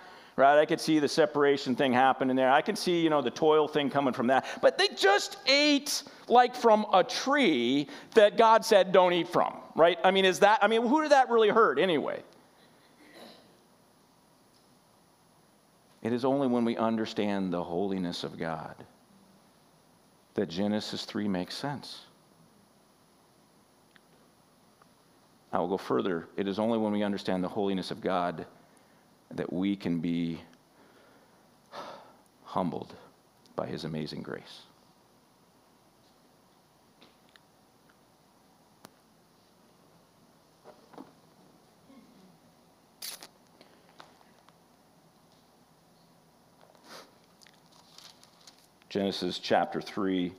right? 0.41 0.59
I 0.59 0.65
could 0.65 0.81
see 0.81 0.99
the 0.99 1.07
separation 1.07 1.75
thing 1.75 1.93
happening 1.93 2.35
there. 2.35 2.51
I 2.51 2.61
can 2.61 2.75
see, 2.75 2.99
you 2.99 3.09
know, 3.09 3.21
the 3.21 3.31
toil 3.31 3.67
thing 3.67 3.89
coming 3.89 4.13
from 4.13 4.27
that. 4.27 4.45
But 4.61 4.77
they 4.77 4.89
just 4.89 5.37
ate, 5.45 6.03
like, 6.27 6.55
from 6.55 6.85
a 6.91 7.03
tree 7.03 7.87
that 8.15 8.37
God 8.37 8.65
said 8.65 8.91
don't 8.91 9.13
eat 9.13 9.27
from, 9.27 9.53
right? 9.75 9.99
I 10.03 10.11
mean, 10.11 10.25
is 10.25 10.39
that, 10.39 10.59
I 10.61 10.67
mean, 10.67 10.85
who 10.85 11.03
did 11.03 11.11
that 11.11 11.29
really 11.29 11.49
hurt 11.49 11.79
anyway? 11.79 12.23
It 16.01 16.11
is 16.11 16.25
only 16.25 16.47
when 16.47 16.65
we 16.65 16.75
understand 16.75 17.53
the 17.53 17.63
holiness 17.63 18.23
of 18.23 18.39
God 18.39 18.75
that 20.33 20.49
Genesis 20.49 21.05
3 21.05 21.27
makes 21.27 21.55
sense. 21.55 22.01
I 25.53 25.59
will 25.59 25.67
go 25.67 25.77
further. 25.77 26.27
It 26.37 26.47
is 26.47 26.57
only 26.57 26.79
when 26.79 26.91
we 26.91 27.03
understand 27.03 27.43
the 27.43 27.49
holiness 27.49 27.91
of 27.91 28.01
God 28.01 28.47
that 29.35 29.51
we 29.51 29.75
can 29.75 29.99
be 29.99 30.41
humbled 32.43 32.93
by 33.55 33.65
his 33.65 33.83
amazing 33.83 34.21
grace. 34.21 34.61
Genesis 48.89 49.39
chapter 49.39 49.79
3, 49.79 50.33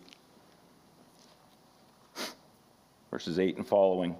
verses 3.10 3.38
8 3.38 3.56
and 3.56 3.66
following. 3.66 4.14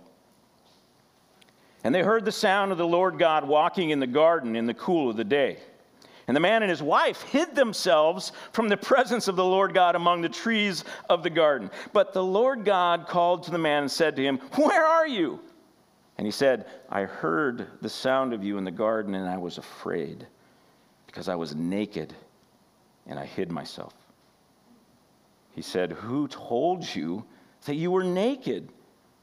And 1.85 1.95
they 1.95 2.03
heard 2.03 2.25
the 2.25 2.33
sound 2.33 2.73
of 2.73 2.79
the 2.79 2.87
Lord 2.87 3.19
God 3.19 3.47
walking 3.47 3.91
in 3.91 4.01
the 4.01 4.07
garden 4.07 4.55
in 4.55 4.67
the 4.67 4.75
cool 4.75 5.11
of 5.11 5.17
the 5.17 5.25
day. 5.25 5.59
And 6.29 6.37
the 6.37 6.41
man 6.41 6.63
and 6.63 6.71
his 6.71 6.83
wife 6.83 7.23
hid 7.23 7.55
themselves 7.55 8.33
from 8.53 8.69
the 8.69 8.77
presence 8.93 9.29
of 9.29 9.37
the 9.37 9.45
Lord 9.45 9.75
God 9.75 9.97
among 9.97 10.23
the 10.23 10.29
trees 10.29 10.85
of 11.11 11.23
the 11.23 11.31
garden. 11.31 11.71
But 11.93 12.13
the 12.13 12.23
Lord 12.23 12.65
God 12.65 13.07
called 13.09 13.43
to 13.45 13.51
the 13.51 13.59
man 13.59 13.83
and 13.83 13.91
said 13.91 14.17
to 14.17 14.23
him, 14.23 14.39
Where 14.55 14.85
are 14.85 15.07
you? 15.07 15.41
And 16.19 16.27
he 16.27 16.31
said, 16.31 16.67
I 16.89 17.03
heard 17.03 17.67
the 17.81 17.89
sound 17.89 18.33
of 18.33 18.45
you 18.45 18.59
in 18.59 18.65
the 18.65 18.71
garden, 18.71 19.15
and 19.15 19.29
I 19.29 19.39
was 19.39 19.59
afraid, 19.59 20.27
because 21.07 21.29
I 21.29 21.35
was 21.35 21.57
naked, 21.57 22.15
and 23.07 23.19
I 23.19 23.25
hid 23.25 23.51
myself. 23.51 23.95
He 25.55 25.63
said, 25.63 25.93
Who 25.93 26.29
told 26.29 26.95
you 26.95 27.25
that 27.65 27.75
you 27.75 27.91
were 27.91 28.05
naked? 28.05 28.69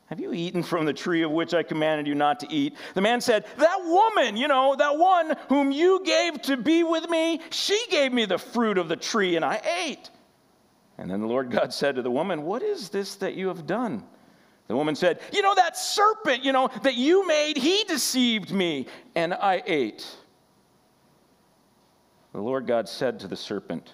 Have 0.10 0.20
you 0.20 0.34
eaten 0.34 0.64
from 0.64 0.86
the 0.86 0.94
tree 0.94 1.22
of 1.22 1.30
which 1.30 1.54
I 1.54 1.62
commanded 1.62 2.08
you 2.08 2.16
not 2.16 2.40
to 2.40 2.52
eat? 2.52 2.76
The 2.96 3.02
man 3.02 3.22
said, 3.22 3.46
That 3.58 3.80
woman, 3.84 4.38
you 4.38 4.48
know, 4.48 4.76
that 4.76 4.98
one 4.98 5.36
whom 5.50 5.72
you 5.72 6.02
gave 6.04 6.42
to 6.44 6.58
be 6.58 6.84
with 6.84 7.08
me, 7.08 7.42
she 7.52 7.80
gave 7.92 8.12
me 8.12 8.26
the 8.26 8.40
fruit 8.40 8.80
of 8.80 8.88
the 8.90 8.96
tree 8.96 9.36
and 9.36 9.46
I 9.46 9.62
ate. 9.86 10.10
And 10.98 11.12
then 11.12 11.22
the 11.22 11.28
Lord 11.28 11.52
God 11.52 11.72
said 11.72 11.96
to 11.96 12.02
the 12.02 12.10
woman, 12.10 12.42
What 12.42 12.64
is 12.64 12.90
this 12.90 13.16
that 13.18 13.36
you 13.36 13.50
have 13.50 13.68
done? 13.68 14.04
The 14.68 14.76
woman 14.76 14.96
said, 14.96 15.20
You 15.32 15.44
know, 15.44 15.54
that 15.54 15.78
serpent, 15.78 16.44
you 16.44 16.54
know, 16.54 16.72
that 16.82 16.96
you 16.96 17.28
made, 17.28 17.58
he 17.58 17.84
deceived 17.84 18.52
me 18.52 18.88
and 19.14 19.32
I 19.36 19.62
ate. 19.64 20.08
The 22.34 22.42
Lord 22.42 22.66
God 22.66 22.90
said 22.90 23.20
to 23.20 23.28
the 23.28 23.36
serpent, 23.36 23.94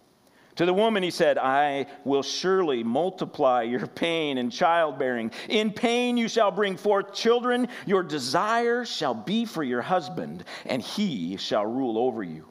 To 0.61 0.67
the 0.67 0.75
woman, 0.75 1.01
he 1.01 1.09
said, 1.09 1.39
I 1.39 1.87
will 2.05 2.21
surely 2.21 2.83
multiply 2.83 3.63
your 3.63 3.87
pain 3.87 4.37
in 4.37 4.51
childbearing. 4.51 5.31
In 5.49 5.71
pain 5.73 6.17
you 6.17 6.27
shall 6.27 6.51
bring 6.51 6.77
forth 6.77 7.15
children. 7.15 7.67
Your 7.87 8.03
desire 8.03 8.85
shall 8.85 9.15
be 9.15 9.45
for 9.45 9.63
your 9.63 9.81
husband, 9.81 10.43
and 10.67 10.79
he 10.79 11.37
shall 11.37 11.65
rule 11.65 11.97
over 11.97 12.21
you. 12.21 12.50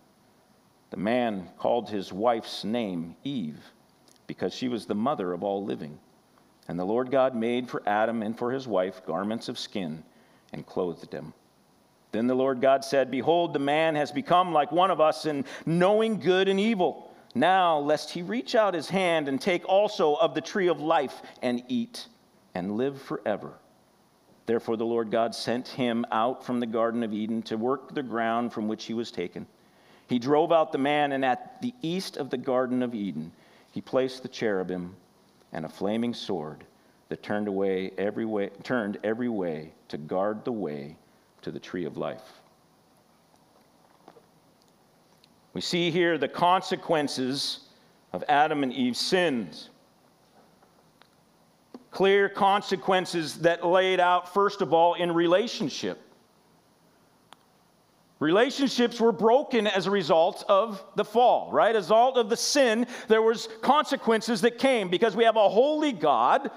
The 0.91 0.97
man 0.97 1.49
called 1.57 1.89
his 1.89 2.13
wife's 2.13 2.63
name 2.63 3.15
Eve 3.23 3.59
because 4.27 4.53
she 4.53 4.67
was 4.67 4.85
the 4.85 4.95
mother 4.95 5.33
of 5.33 5.43
all 5.43 5.63
living. 5.63 5.97
And 6.67 6.77
the 6.77 6.85
Lord 6.85 7.11
God 7.11 7.35
made 7.35 7.69
for 7.69 7.81
Adam 7.87 8.21
and 8.21 8.37
for 8.37 8.51
his 8.51 8.67
wife 8.67 9.05
garments 9.05 9.49
of 9.49 9.57
skin 9.57 10.03
and 10.53 10.65
clothed 10.65 11.09
them. 11.09 11.33
Then 12.11 12.27
the 12.27 12.35
Lord 12.35 12.61
God 12.61 12.83
said, 12.83 13.09
Behold, 13.09 13.53
the 13.53 13.59
man 13.59 13.95
has 13.95 14.11
become 14.11 14.51
like 14.51 14.71
one 14.71 14.91
of 14.91 14.99
us 14.99 15.25
in 15.25 15.45
knowing 15.65 16.19
good 16.19 16.49
and 16.49 16.59
evil. 16.59 17.13
Now, 17.33 17.79
lest 17.79 18.09
he 18.09 18.21
reach 18.21 18.53
out 18.53 18.73
his 18.73 18.89
hand 18.89 19.29
and 19.29 19.39
take 19.39 19.67
also 19.67 20.15
of 20.15 20.35
the 20.35 20.41
tree 20.41 20.67
of 20.67 20.81
life 20.81 21.21
and 21.41 21.63
eat 21.69 22.07
and 22.53 22.75
live 22.75 23.01
forever. 23.01 23.53
Therefore, 24.45 24.75
the 24.75 24.85
Lord 24.85 25.09
God 25.09 25.33
sent 25.33 25.69
him 25.69 26.05
out 26.11 26.45
from 26.45 26.59
the 26.59 26.65
Garden 26.65 27.03
of 27.03 27.13
Eden 27.13 27.41
to 27.43 27.57
work 27.57 27.93
the 27.93 28.03
ground 28.03 28.51
from 28.51 28.67
which 28.67 28.83
he 28.85 28.93
was 28.93 29.09
taken. 29.09 29.47
He 30.11 30.19
drove 30.19 30.51
out 30.51 30.73
the 30.73 30.77
man, 30.77 31.13
and 31.13 31.23
at 31.23 31.61
the 31.61 31.73
east 31.81 32.17
of 32.17 32.29
the 32.29 32.37
Garden 32.37 32.83
of 32.83 32.93
Eden, 32.93 33.31
he 33.71 33.79
placed 33.79 34.23
the 34.23 34.27
cherubim 34.27 34.93
and 35.53 35.63
a 35.63 35.69
flaming 35.69 36.13
sword 36.13 36.65
that 37.07 37.23
turned 37.23 37.47
away 37.47 37.91
every 37.97 38.25
way, 38.25 38.49
turned 38.61 38.97
every 39.05 39.29
way 39.29 39.71
to 39.87 39.97
guard 39.97 40.43
the 40.43 40.51
way 40.51 40.97
to 41.43 41.49
the 41.49 41.61
tree 41.61 41.85
of 41.85 41.95
life. 41.95 42.41
We 45.53 45.61
see 45.61 45.91
here 45.91 46.17
the 46.17 46.27
consequences 46.27 47.69
of 48.11 48.25
Adam 48.27 48.63
and 48.63 48.73
Eve's 48.73 48.99
sins. 48.99 49.69
Clear 51.89 52.27
consequences 52.27 53.35
that 53.35 53.65
laid 53.65 54.01
out, 54.01 54.33
first 54.33 54.59
of 54.61 54.73
all, 54.73 54.95
in 54.95 55.13
relationship. 55.13 56.01
Relationships 58.21 59.01
were 59.01 59.11
broken 59.11 59.65
as 59.65 59.87
a 59.87 59.91
result 59.91 60.45
of 60.47 60.85
the 60.95 61.03
fall, 61.03 61.51
right? 61.51 61.75
As 61.75 61.85
a 61.85 61.95
result 61.95 62.17
of 62.17 62.29
the 62.29 62.37
sin, 62.37 62.85
there 63.07 63.23
was 63.23 63.49
consequences 63.63 64.41
that 64.41 64.59
came 64.59 64.89
because 64.89 65.15
we 65.15 65.23
have 65.23 65.37
a 65.37 65.49
holy 65.49 65.91
God. 65.91 66.51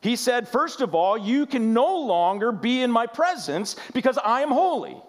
He 0.00 0.16
said, 0.16 0.48
first 0.48 0.80
of 0.80 0.92
all, 0.92 1.16
you 1.16 1.46
can 1.46 1.72
no 1.72 2.00
longer 2.00 2.50
be 2.50 2.82
in 2.82 2.90
my 2.90 3.06
presence 3.06 3.76
because 3.94 4.18
I 4.18 4.40
am 4.40 4.48
holy. 4.48 5.00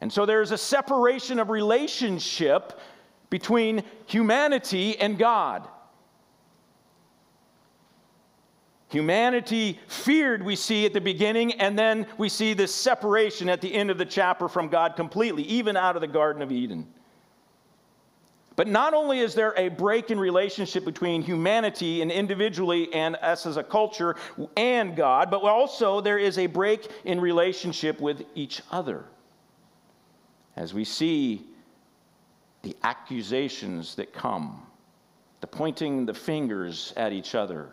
And 0.00 0.12
so 0.12 0.24
there's 0.24 0.52
a 0.52 0.58
separation 0.58 1.40
of 1.40 1.50
relationship 1.50 2.78
between 3.28 3.82
humanity 4.06 4.96
and 5.00 5.18
God. 5.18 5.66
Humanity 8.90 9.78
feared, 9.86 10.44
we 10.44 10.56
see 10.56 10.84
at 10.84 10.92
the 10.92 11.00
beginning, 11.00 11.52
and 11.60 11.78
then 11.78 12.06
we 12.18 12.28
see 12.28 12.54
this 12.54 12.74
separation 12.74 13.48
at 13.48 13.60
the 13.60 13.72
end 13.72 13.88
of 13.88 13.98
the 13.98 14.04
chapter 14.04 14.48
from 14.48 14.68
God 14.68 14.96
completely, 14.96 15.44
even 15.44 15.76
out 15.76 15.94
of 15.94 16.02
the 16.02 16.08
Garden 16.08 16.42
of 16.42 16.50
Eden. 16.50 16.88
But 18.56 18.66
not 18.66 18.92
only 18.92 19.20
is 19.20 19.32
there 19.32 19.54
a 19.56 19.68
break 19.68 20.10
in 20.10 20.18
relationship 20.18 20.84
between 20.84 21.22
humanity 21.22 22.02
and 22.02 22.10
individually 22.10 22.92
and 22.92 23.14
us 23.22 23.46
as 23.46 23.56
a 23.56 23.62
culture 23.62 24.16
and 24.56 24.96
God, 24.96 25.30
but 25.30 25.40
also 25.42 26.00
there 26.00 26.18
is 26.18 26.36
a 26.36 26.46
break 26.46 26.90
in 27.04 27.20
relationship 27.20 28.00
with 28.00 28.24
each 28.34 28.60
other. 28.72 29.04
As 30.56 30.74
we 30.74 30.84
see 30.84 31.46
the 32.62 32.76
accusations 32.82 33.94
that 33.94 34.12
come, 34.12 34.66
the 35.42 35.46
pointing 35.46 36.06
the 36.06 36.12
fingers 36.12 36.92
at 36.96 37.12
each 37.12 37.36
other 37.36 37.70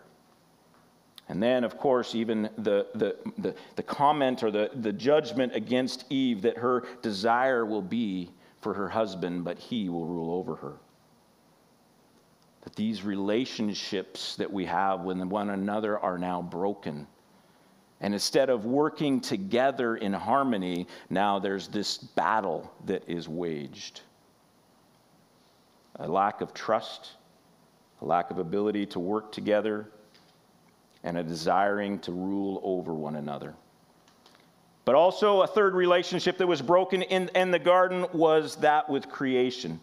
and 1.30 1.44
then, 1.44 1.64
of 1.64 1.78
course, 1.78 2.16
even 2.16 2.50
the, 2.58 2.88
the, 2.96 3.18
the, 3.38 3.56
the, 3.76 3.84
comment 3.84 4.44
or 4.44 4.52
the, 4.52 4.72
the 4.76 4.94
judgment 4.94 5.54
against 5.54 6.06
Eve 6.10 6.42
that 6.44 6.58
her 6.58 6.86
desire 7.02 7.66
will 7.66 7.82
be 7.82 8.28
for 8.28 8.34
for 8.68 8.74
her 8.74 8.90
husband, 8.90 9.46
but 9.46 9.58
he 9.58 9.88
will 9.88 10.06
rule 10.06 10.30
over 10.34 10.56
her. 10.56 10.74
That 12.64 12.76
these 12.76 13.04
relationships 13.04 14.36
that 14.36 14.52
we 14.52 14.66
have 14.66 15.02
with 15.02 15.18
one 15.20 15.52
another 15.52 15.98
are 15.98 16.18
now 16.18 16.42
broken. 16.42 17.08
And 18.02 18.14
instead 18.14 18.50
of 18.50 18.66
working 18.66 19.22
together 19.22 19.96
in 19.96 20.12
harmony, 20.12 20.88
now 21.10 21.40
there's 21.40 21.70
this 21.70 21.98
battle 21.98 22.70
that 22.86 23.08
is 23.08 23.30
waged. 23.30 24.02
A 25.96 26.08
lack 26.08 26.42
of 26.42 26.54
trust, 26.54 27.12
a 28.02 28.06
lack 28.06 28.32
of 28.32 28.38
ability 28.38 28.86
to 28.88 29.00
work 29.00 29.32
together, 29.32 29.90
and 31.04 31.18
a 31.18 31.24
desiring 31.24 32.00
to 32.00 32.12
rule 32.12 32.62
over 32.64 32.94
one 32.94 33.16
another. 33.16 33.54
But 34.86 34.96
also, 34.96 35.42
a 35.42 35.48
third 35.48 35.76
relationship 35.76 36.38
that 36.38 36.48
was 36.48 36.62
broken 36.62 37.02
in, 37.02 37.30
in 37.36 37.52
the 37.52 37.60
garden 37.60 38.06
was 38.14 38.56
that 38.58 38.90
with 38.90 39.10
creation. 39.10 39.82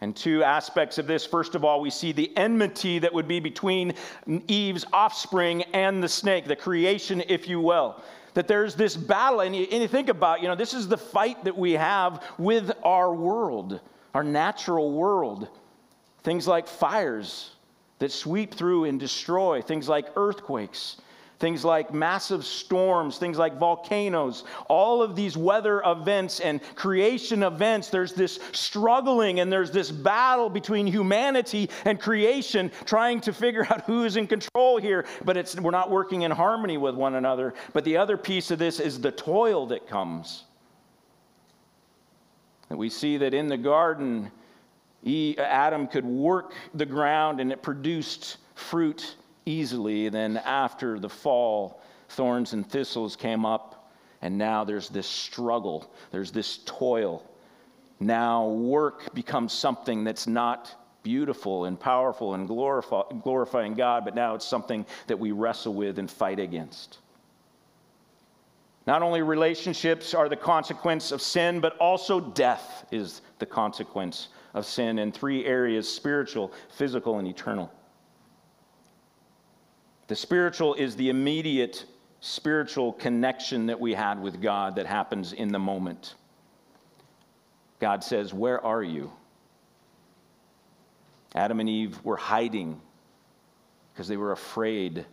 And 0.00 0.14
two 0.14 0.44
aspects 0.44 0.98
of 0.98 1.08
this. 1.08 1.26
First 1.26 1.56
of 1.56 1.64
all, 1.64 1.80
we 1.80 1.90
see 1.90 2.12
the 2.12 2.30
enmity 2.36 3.00
that 3.00 3.12
would 3.12 3.26
be 3.26 3.40
between 3.40 3.94
Eve's 4.46 4.84
offspring 4.92 5.62
and 5.72 6.00
the 6.00 6.08
snake, 6.08 6.44
the 6.44 6.54
creation, 6.54 7.20
if 7.28 7.48
you 7.48 7.60
will. 7.60 8.00
That 8.34 8.46
there's 8.46 8.76
this 8.76 8.94
battle, 8.94 9.40
and 9.40 9.56
you, 9.56 9.66
and 9.72 9.82
you 9.82 9.88
think 9.88 10.08
about, 10.08 10.40
you 10.40 10.46
know, 10.46 10.54
this 10.54 10.72
is 10.72 10.86
the 10.86 10.98
fight 10.98 11.42
that 11.42 11.56
we 11.56 11.72
have 11.72 12.22
with 12.38 12.70
our 12.84 13.12
world, 13.12 13.80
our 14.14 14.22
natural 14.22 14.92
world. 14.92 15.48
Things 16.22 16.46
like 16.46 16.68
fires 16.68 17.55
that 17.98 18.12
sweep 18.12 18.54
through 18.54 18.84
and 18.84 19.00
destroy, 19.00 19.62
things 19.62 19.88
like 19.88 20.06
earthquakes, 20.16 20.96
things 21.38 21.64
like 21.64 21.92
massive 21.92 22.44
storms, 22.44 23.18
things 23.18 23.38
like 23.38 23.58
volcanoes, 23.58 24.44
all 24.68 25.02
of 25.02 25.14
these 25.16 25.36
weather 25.36 25.82
events 25.84 26.40
and 26.40 26.60
creation 26.74 27.42
events, 27.42 27.88
there's 27.88 28.12
this 28.12 28.38
struggling 28.52 29.40
and 29.40 29.52
there's 29.52 29.70
this 29.70 29.90
battle 29.90 30.48
between 30.48 30.86
humanity 30.86 31.68
and 31.84 32.00
creation 32.00 32.70
trying 32.84 33.20
to 33.20 33.32
figure 33.32 33.66
out 33.70 33.82
who 33.82 34.04
is 34.04 34.16
in 34.16 34.26
control 34.26 34.78
here. 34.78 35.04
But 35.24 35.36
it's, 35.36 35.56
we're 35.56 35.70
not 35.70 35.90
working 35.90 36.22
in 36.22 36.30
harmony 36.30 36.78
with 36.78 36.94
one 36.94 37.14
another. 37.14 37.54
But 37.72 37.84
the 37.84 37.98
other 37.98 38.16
piece 38.16 38.50
of 38.50 38.58
this 38.58 38.80
is 38.80 39.00
the 39.00 39.12
toil 39.12 39.66
that 39.66 39.86
comes. 39.86 40.44
And 42.70 42.78
we 42.78 42.88
see 42.88 43.18
that 43.18 43.32
in 43.32 43.46
the 43.46 43.56
garden, 43.56 44.30
Adam 45.06 45.86
could 45.86 46.04
work 46.04 46.54
the 46.74 46.86
ground 46.86 47.40
and 47.40 47.52
it 47.52 47.62
produced 47.62 48.38
fruit 48.54 49.16
easily. 49.44 50.08
Then, 50.08 50.36
after 50.38 50.98
the 50.98 51.08
fall, 51.08 51.80
thorns 52.08 52.52
and 52.52 52.68
thistles 52.68 53.14
came 53.14 53.46
up, 53.46 53.92
and 54.22 54.36
now 54.36 54.64
there's 54.64 54.88
this 54.88 55.06
struggle, 55.06 55.90
there's 56.10 56.32
this 56.32 56.58
toil. 56.64 57.22
Now, 58.00 58.48
work 58.48 59.14
becomes 59.14 59.52
something 59.52 60.04
that's 60.04 60.26
not 60.26 60.74
beautiful 61.02 61.66
and 61.66 61.78
powerful 61.78 62.34
and 62.34 62.48
glorify, 62.48 63.02
glorifying 63.22 63.74
God, 63.74 64.04
but 64.04 64.14
now 64.16 64.34
it's 64.34 64.44
something 64.44 64.84
that 65.06 65.18
we 65.18 65.30
wrestle 65.30 65.72
with 65.72 66.00
and 66.00 66.10
fight 66.10 66.40
against. 66.40 66.98
Not 68.86 69.02
only 69.02 69.22
relationships 69.22 70.14
are 70.14 70.28
the 70.28 70.36
consequence 70.36 71.12
of 71.12 71.22
sin, 71.22 71.60
but 71.60 71.76
also 71.78 72.20
death 72.20 72.86
is 72.90 73.20
the 73.38 73.46
consequence 73.46 74.28
of 74.56 74.66
sin 74.66 74.98
in 74.98 75.12
three 75.12 75.44
areas 75.44 75.88
spiritual, 75.88 76.52
physical, 76.70 77.18
and 77.20 77.28
eternal. 77.28 77.70
The 80.08 80.16
spiritual 80.16 80.74
is 80.74 80.96
the 80.96 81.10
immediate 81.10 81.84
spiritual 82.20 82.94
connection 82.94 83.66
that 83.66 83.78
we 83.78 83.92
had 83.92 84.20
with 84.20 84.40
God 84.40 84.76
that 84.76 84.86
happens 84.86 85.32
in 85.32 85.52
the 85.52 85.58
moment. 85.58 86.14
God 87.78 88.02
says, 88.02 88.32
Where 88.32 88.64
are 88.64 88.82
you? 88.82 89.12
Adam 91.34 91.60
and 91.60 91.68
Eve 91.68 92.02
were 92.02 92.16
hiding 92.16 92.80
because 93.92 94.08
they 94.08 94.16
were 94.16 94.32
afraid, 94.32 95.04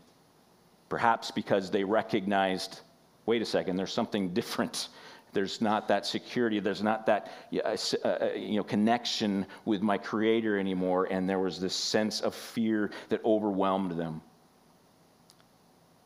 perhaps 0.87 1.31
because 1.31 1.69
they 1.69 1.83
recognized 1.83 2.79
wait 3.25 3.41
a 3.41 3.45
second, 3.45 3.75
there's 3.77 3.93
something 3.93 4.33
different. 4.33 4.89
There's 5.33 5.61
not 5.61 5.87
that 5.87 6.05
security. 6.05 6.59
There's 6.59 6.83
not 6.83 7.05
that 7.07 7.31
uh, 7.53 7.75
uh, 8.05 8.29
you 8.35 8.57
know, 8.57 8.63
connection 8.63 9.45
with 9.65 9.81
my 9.81 9.97
Creator 9.97 10.59
anymore. 10.59 11.07
And 11.11 11.29
there 11.29 11.39
was 11.39 11.59
this 11.59 11.75
sense 11.75 12.21
of 12.21 12.35
fear 12.35 12.91
that 13.09 13.23
overwhelmed 13.25 13.91
them. 13.91 14.21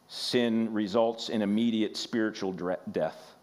Sin 0.08 0.74
results 0.74 1.30
in 1.30 1.42
immediate 1.42 1.98
spiritual 1.98 2.54
death, 2.92 3.36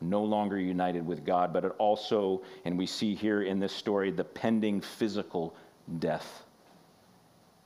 no 0.00 0.24
longer 0.24 0.58
united 0.58 1.06
with 1.06 1.24
God, 1.24 1.52
but 1.52 1.64
it 1.64 1.72
also, 1.78 2.42
and 2.64 2.76
we 2.76 2.86
see 2.86 3.14
here 3.14 3.42
in 3.42 3.60
this 3.60 3.72
story, 3.72 4.10
the 4.10 4.24
pending 4.24 4.80
physical 4.80 5.54
death. 6.00 6.42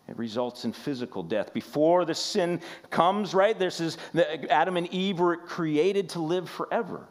It 0.09 0.19
results 0.19 0.67
in 0.67 0.73
physical 0.73 1.23
death. 1.23 1.55
Before 1.55 2.05
the 2.05 2.15
sin 2.15 2.61
comes, 2.91 3.33
right? 3.33 3.59
This 3.59 3.81
is 3.81 3.97
Adam 4.51 4.77
and 4.77 4.93
Eve 4.93 5.21
were 5.21 5.39
created 5.39 6.11
to 6.11 6.21
live 6.21 6.51
forever. 6.51 7.07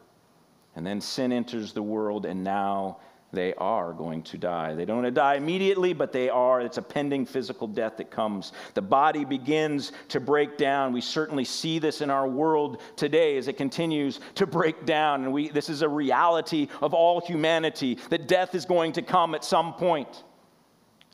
And 0.74 0.86
then 0.86 1.00
sin 1.00 1.32
enters 1.32 1.72
the 1.72 1.82
world, 1.82 2.24
and 2.24 2.42
now 2.42 2.98
they 3.32 3.54
are 3.54 3.94
going 3.94 4.22
to 4.24 4.36
die. 4.38 4.74
They 4.74 4.84
don't 4.84 5.12
die 5.14 5.36
immediately, 5.36 5.94
but 5.94 6.12
they 6.12 6.28
are. 6.28 6.60
It's 6.60 6.76
a 6.76 6.82
pending 6.82 7.24
physical 7.24 7.66
death 7.66 7.96
that 7.96 8.10
comes. 8.10 8.52
The 8.74 8.82
body 8.82 9.24
begins 9.24 9.92
to 10.08 10.20
break 10.20 10.58
down. 10.58 10.92
We 10.92 11.00
certainly 11.00 11.44
see 11.44 11.78
this 11.78 12.02
in 12.02 12.10
our 12.10 12.28
world 12.28 12.82
today 12.94 13.38
as 13.38 13.48
it 13.48 13.56
continues 13.56 14.20
to 14.34 14.46
break 14.46 14.84
down. 14.84 15.24
And 15.24 15.32
we, 15.32 15.48
this 15.48 15.70
is 15.70 15.80
a 15.80 15.88
reality 15.88 16.68
of 16.82 16.92
all 16.92 17.20
humanity 17.22 17.98
that 18.10 18.28
death 18.28 18.54
is 18.54 18.66
going 18.66 18.92
to 18.92 19.02
come 19.02 19.34
at 19.34 19.44
some 19.44 19.74
point. 19.74 20.24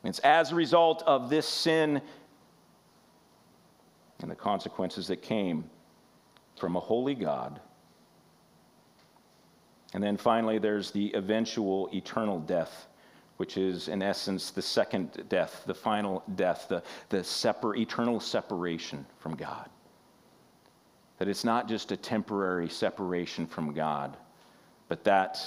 It's 0.03 0.19
as 0.19 0.51
a 0.51 0.55
result 0.55 1.03
of 1.05 1.29
this 1.29 1.47
sin 1.47 2.01
and 4.21 4.29
the 4.29 4.35
consequences 4.35 5.07
that 5.07 5.21
came 5.21 5.69
from 6.57 6.75
a 6.75 6.79
holy 6.81 7.15
God 7.15 7.61
and 9.93 10.03
then 10.03 10.17
finally, 10.17 10.59
there's 10.59 10.91
the 10.91 11.11
eventual 11.13 11.89
eternal 11.93 12.39
death, 12.39 12.87
which 13.37 13.57
is, 13.57 13.87
in 13.87 14.01
essence, 14.01 14.51
the 14.51 14.61
second 14.61 15.23
death, 15.29 15.63
the 15.65 15.73
final 15.73 16.23
death, 16.35 16.67
the, 16.69 16.83
the 17.09 17.23
separ- 17.23 17.75
eternal 17.75 18.19
separation 18.19 19.05
from 19.17 19.35
God. 19.35 19.69
That 21.17 21.27
it's 21.27 21.43
not 21.43 21.67
just 21.67 21.91
a 21.91 21.97
temporary 21.97 22.69
separation 22.69 23.47
from 23.47 23.73
God, 23.73 24.15
but 24.87 25.03
that 25.05 25.39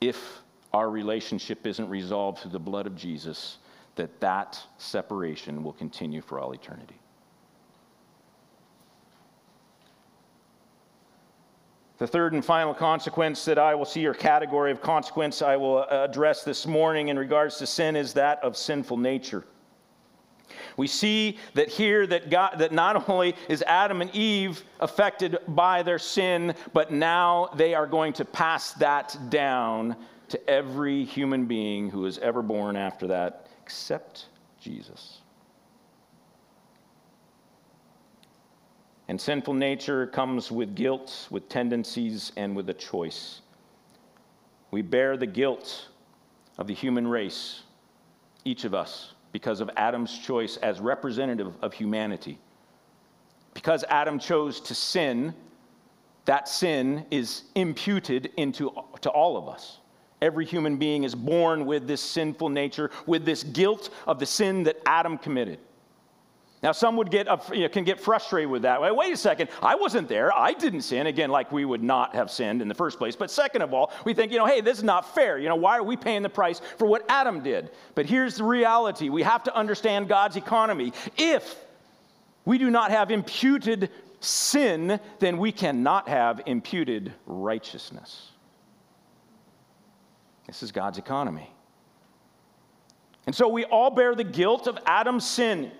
if 0.00 0.40
our 0.72 0.90
relationship 0.90 1.66
isn't 1.66 1.88
resolved 1.88 2.38
through 2.38 2.52
the 2.52 2.58
blood 2.58 2.86
of 2.86 2.96
Jesus, 2.96 3.58
that 3.96 4.20
that 4.20 4.60
separation 4.78 5.62
will 5.62 5.72
continue 5.72 6.22
for 6.22 6.38
all 6.38 6.52
eternity. 6.52 6.98
The 11.98 12.06
third 12.06 12.34
and 12.34 12.44
final 12.44 12.74
consequence 12.74 13.44
that 13.46 13.58
I 13.58 13.74
will 13.74 13.86
see, 13.86 14.04
or 14.06 14.12
category 14.12 14.70
of 14.70 14.82
consequence 14.82 15.40
I 15.40 15.56
will 15.56 15.78
uh, 15.78 16.04
address 16.04 16.44
this 16.44 16.66
morning 16.66 17.08
in 17.08 17.18
regards 17.18 17.56
to 17.58 17.66
sin, 17.66 17.96
is 17.96 18.12
that 18.14 18.42
of 18.42 18.56
sinful 18.56 18.98
nature. 18.98 19.44
We 20.76 20.86
see 20.86 21.38
that 21.54 21.68
here 21.68 22.06
that 22.06 22.28
God 22.30 22.58
that 22.58 22.72
not 22.72 23.08
only 23.08 23.34
is 23.48 23.62
Adam 23.66 24.02
and 24.02 24.14
Eve 24.14 24.62
affected 24.80 25.38
by 25.48 25.82
their 25.82 25.98
sin, 25.98 26.54
but 26.72 26.90
now 26.90 27.48
they 27.56 27.74
are 27.74 27.86
going 27.86 28.12
to 28.14 28.24
pass 28.24 28.72
that 28.74 29.16
down 29.30 29.96
to 30.28 30.50
every 30.50 31.04
human 31.04 31.46
being 31.46 31.88
who 31.88 32.04
is 32.04 32.18
ever 32.18 32.42
born 32.42 32.76
after 32.76 33.06
that, 33.06 33.46
except 33.62 34.26
Jesus. 34.60 35.20
And 39.08 39.20
sinful 39.20 39.54
nature 39.54 40.06
comes 40.08 40.50
with 40.50 40.74
guilt, 40.74 41.28
with 41.30 41.48
tendencies, 41.48 42.32
and 42.36 42.56
with 42.56 42.68
a 42.70 42.74
choice. 42.74 43.40
We 44.70 44.82
bear 44.82 45.16
the 45.16 45.26
guilt 45.26 45.88
of 46.58 46.66
the 46.66 46.74
human 46.74 47.06
race, 47.06 47.62
each 48.44 48.64
of 48.64 48.74
us, 48.74 49.12
because 49.32 49.60
of 49.60 49.70
Adam's 49.76 50.18
choice 50.18 50.56
as 50.56 50.80
representative 50.80 51.54
of 51.62 51.72
humanity. 51.72 52.38
Because 53.54 53.84
Adam 53.88 54.18
chose 54.18 54.60
to 54.62 54.74
sin, 54.74 55.34
that 56.24 56.48
sin 56.48 57.06
is 57.10 57.44
imputed 57.54 58.32
into 58.36 58.72
to 59.02 59.10
all 59.10 59.36
of 59.36 59.48
us. 59.48 59.78
Every 60.20 60.44
human 60.44 60.78
being 60.78 61.04
is 61.04 61.14
born 61.14 61.66
with 61.66 61.86
this 61.86 62.00
sinful 62.00 62.48
nature, 62.48 62.90
with 63.06 63.24
this 63.24 63.44
guilt 63.44 63.90
of 64.06 64.18
the 64.18 64.26
sin 64.26 64.64
that 64.64 64.80
Adam 64.86 65.16
committed. 65.18 65.58
Now, 66.66 66.72
some 66.72 66.96
would 66.96 67.12
get, 67.12 67.28
uh, 67.28 67.38
you 67.52 67.60
know, 67.60 67.68
can 67.68 67.84
get 67.84 68.00
frustrated 68.00 68.50
with 68.50 68.62
that. 68.62 68.80
Wait 68.80 69.12
a 69.12 69.16
second, 69.16 69.50
I 69.62 69.76
wasn't 69.76 70.08
there. 70.08 70.36
I 70.36 70.52
didn't 70.52 70.82
sin. 70.82 71.06
Again, 71.06 71.30
like 71.30 71.52
we 71.52 71.64
would 71.64 71.80
not 71.80 72.12
have 72.16 72.28
sinned 72.28 72.60
in 72.60 72.66
the 72.66 72.74
first 72.74 72.98
place. 72.98 73.14
But 73.14 73.30
second 73.30 73.62
of 73.62 73.72
all, 73.72 73.92
we 74.04 74.14
think, 74.14 74.32
you 74.32 74.38
know, 74.38 74.46
hey, 74.46 74.60
this 74.60 74.78
is 74.78 74.82
not 74.82 75.14
fair. 75.14 75.38
You 75.38 75.48
know, 75.48 75.54
why 75.54 75.78
are 75.78 75.84
we 75.84 75.96
paying 75.96 76.24
the 76.24 76.28
price 76.28 76.60
for 76.76 76.86
what 76.86 77.04
Adam 77.08 77.40
did? 77.40 77.70
But 77.94 78.06
here's 78.06 78.38
the 78.38 78.42
reality 78.42 79.10
we 79.10 79.22
have 79.22 79.44
to 79.44 79.56
understand 79.56 80.08
God's 80.08 80.34
economy. 80.34 80.92
If 81.16 81.54
we 82.44 82.58
do 82.58 82.68
not 82.68 82.90
have 82.90 83.12
imputed 83.12 83.88
sin, 84.18 84.98
then 85.20 85.38
we 85.38 85.52
cannot 85.52 86.08
have 86.08 86.42
imputed 86.46 87.12
righteousness. 87.26 88.32
This 90.48 90.64
is 90.64 90.72
God's 90.72 90.98
economy. 90.98 91.48
And 93.24 93.36
so 93.36 93.46
we 93.46 93.62
all 93.66 93.90
bear 93.90 94.16
the 94.16 94.24
guilt 94.24 94.66
of 94.66 94.76
Adam's 94.84 95.24
sin 95.24 95.70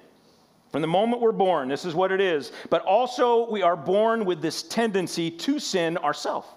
from 0.71 0.83
the 0.83 0.89
moment 0.89 1.23
we're 1.23 1.33
born. 1.33 1.69
This 1.69 1.85
is 1.85 1.95
what 1.95 2.13
it 2.13 2.21
is. 2.21 2.53
But 2.71 2.83
also, 2.83 3.51
we 3.51 3.63
are 3.63 3.77
born 3.77 4.25
with 4.25 4.43
this 4.43 4.63
tendency 4.63 5.31
to 5.31 5.59
sin 5.59 5.97
ourselves. 5.99 6.49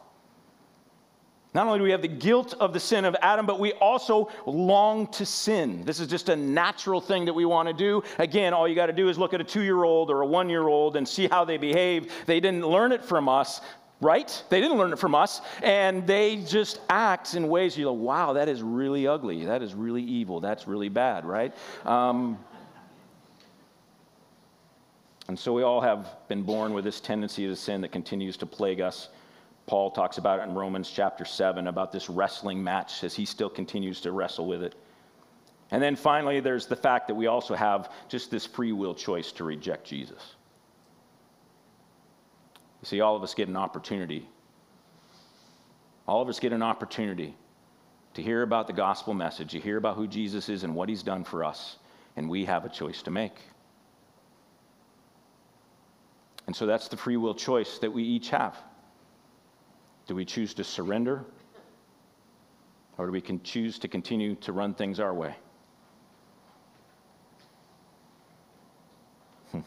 Not 1.53 1.65
only 1.65 1.79
do 1.79 1.83
we 1.83 1.91
have 1.91 2.03
the 2.03 2.07
guilt 2.07 2.53
of 2.59 2.73
the 2.73 2.79
sin 2.79 3.05
of 3.05 3.15
Adam, 3.21 3.47
but 3.47 3.59
we 3.59 3.73
also 3.73 4.29
long 4.45 5.07
to 5.13 5.25
sin. 5.25 5.83
This 5.83 5.99
is 5.99 6.07
just 6.07 6.29
a 6.29 6.35
natural 6.35 7.01
thing 7.01 7.25
that 7.25 7.33
we 7.33 7.43
want 7.43 7.67
to 7.67 7.73
do. 7.73 8.03
Again, 8.19 8.53
all 8.53 8.67
you 8.67 8.75
got 8.75 8.85
to 8.85 8.93
do 8.93 9.09
is 9.09 9.17
look 9.17 9.33
at 9.33 9.41
a 9.41 9.43
two 9.43 9.63
year 9.63 9.83
old 9.83 10.11
or 10.11 10.21
a 10.21 10.27
one 10.27 10.47
year 10.47 10.67
old 10.67 10.95
and 10.95 11.07
see 11.07 11.27
how 11.27 11.45
they 11.45 11.57
behave. 11.57 12.11
They 12.27 12.39
didn't 12.39 12.67
learn 12.67 12.91
it 12.91 13.03
from 13.03 13.27
us, 13.27 13.61
right? 13.99 14.43
They 14.49 14.61
didn't 14.61 14.77
learn 14.77 14.93
it 14.93 14.99
from 14.99 15.15
us, 15.15 15.41
and 15.63 16.05
they 16.05 16.37
just 16.37 16.81
act 16.87 17.33
in 17.33 17.47
ways 17.47 17.75
you're 17.75 17.91
like, 17.91 17.99
wow, 17.99 18.33
that 18.33 18.47
is 18.47 18.61
really 18.61 19.07
ugly. 19.07 19.45
That 19.45 19.63
is 19.63 19.73
really 19.73 20.03
evil. 20.03 20.39
That's 20.41 20.67
really 20.67 20.89
bad, 20.89 21.25
right? 21.25 21.53
Um, 21.83 22.37
and 25.29 25.37
so 25.37 25.53
we 25.53 25.61
all 25.61 25.79
have 25.79 26.07
been 26.27 26.41
born 26.41 26.73
with 26.73 26.83
this 26.83 26.99
tendency 26.99 27.45
to 27.45 27.55
sin 27.55 27.81
that 27.81 27.91
continues 27.91 28.35
to 28.37 28.47
plague 28.47 28.81
us. 28.81 29.09
Paul 29.67 29.91
talks 29.91 30.17
about 30.17 30.39
it 30.39 30.49
in 30.49 30.55
Romans 30.55 30.89
chapter 30.89 31.23
7 31.23 31.67
about 31.67 31.91
this 31.91 32.09
wrestling 32.09 32.63
match 32.63 33.03
as 33.03 33.13
he 33.13 33.25
still 33.25 33.47
continues 33.47 34.01
to 34.01 34.11
wrestle 34.11 34.47
with 34.47 34.63
it. 34.63 34.73
And 35.69 35.83
then 35.83 35.95
finally, 35.95 36.39
there's 36.39 36.65
the 36.65 36.75
fact 36.75 37.07
that 37.09 37.13
we 37.13 37.27
also 37.27 37.53
have 37.53 37.91
just 38.07 38.31
this 38.31 38.47
free 38.47 38.71
will 38.71 38.95
choice 38.95 39.31
to 39.33 39.43
reject 39.43 39.85
Jesus. 39.85 40.33
You 42.81 42.87
see, 42.87 42.99
all 42.99 43.15
of 43.15 43.21
us 43.21 43.35
get 43.35 43.49
an 43.49 43.55
opportunity. 43.55 44.27
All 46.07 46.23
of 46.23 46.29
us 46.29 46.39
get 46.39 46.53
an 46.53 46.63
opportunity 46.63 47.35
to 48.15 48.23
hear 48.23 48.41
about 48.41 48.65
the 48.65 48.73
gospel 48.73 49.13
message, 49.13 49.51
to 49.51 49.59
hear 49.59 49.77
about 49.77 49.95
who 49.95 50.07
Jesus 50.07 50.49
is 50.49 50.63
and 50.63 50.73
what 50.73 50.89
he's 50.89 51.03
done 51.03 51.23
for 51.23 51.43
us, 51.43 51.77
and 52.15 52.27
we 52.27 52.45
have 52.45 52.65
a 52.65 52.69
choice 52.69 53.03
to 53.03 53.11
make. 53.11 53.35
And 56.49 56.55
so 56.55 56.65
that's 56.65 56.87
the 56.87 56.97
free 56.97 57.15
will 57.15 57.35
choice 57.35 57.77
that 57.77 57.93
we 57.93 58.01
each 58.01 58.31
have. 58.31 58.57
Do 60.07 60.15
we 60.15 60.25
choose 60.25 60.55
to 60.55 60.63
surrender? 60.63 61.23
Or 62.97 63.05
do 63.05 63.11
we 63.11 63.21
can 63.21 63.39
choose 63.43 63.77
to 63.77 63.87
continue 63.87 64.33
to 64.37 64.51
run 64.51 64.73
things 64.73 64.99
our 64.99 65.13
way? 65.13 65.35
Hmm. 69.51 69.59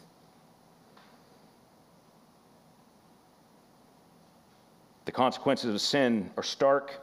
The 5.05 5.13
consequences 5.13 5.73
of 5.73 5.81
sin 5.81 6.33
are 6.37 6.43
stark. 6.43 7.01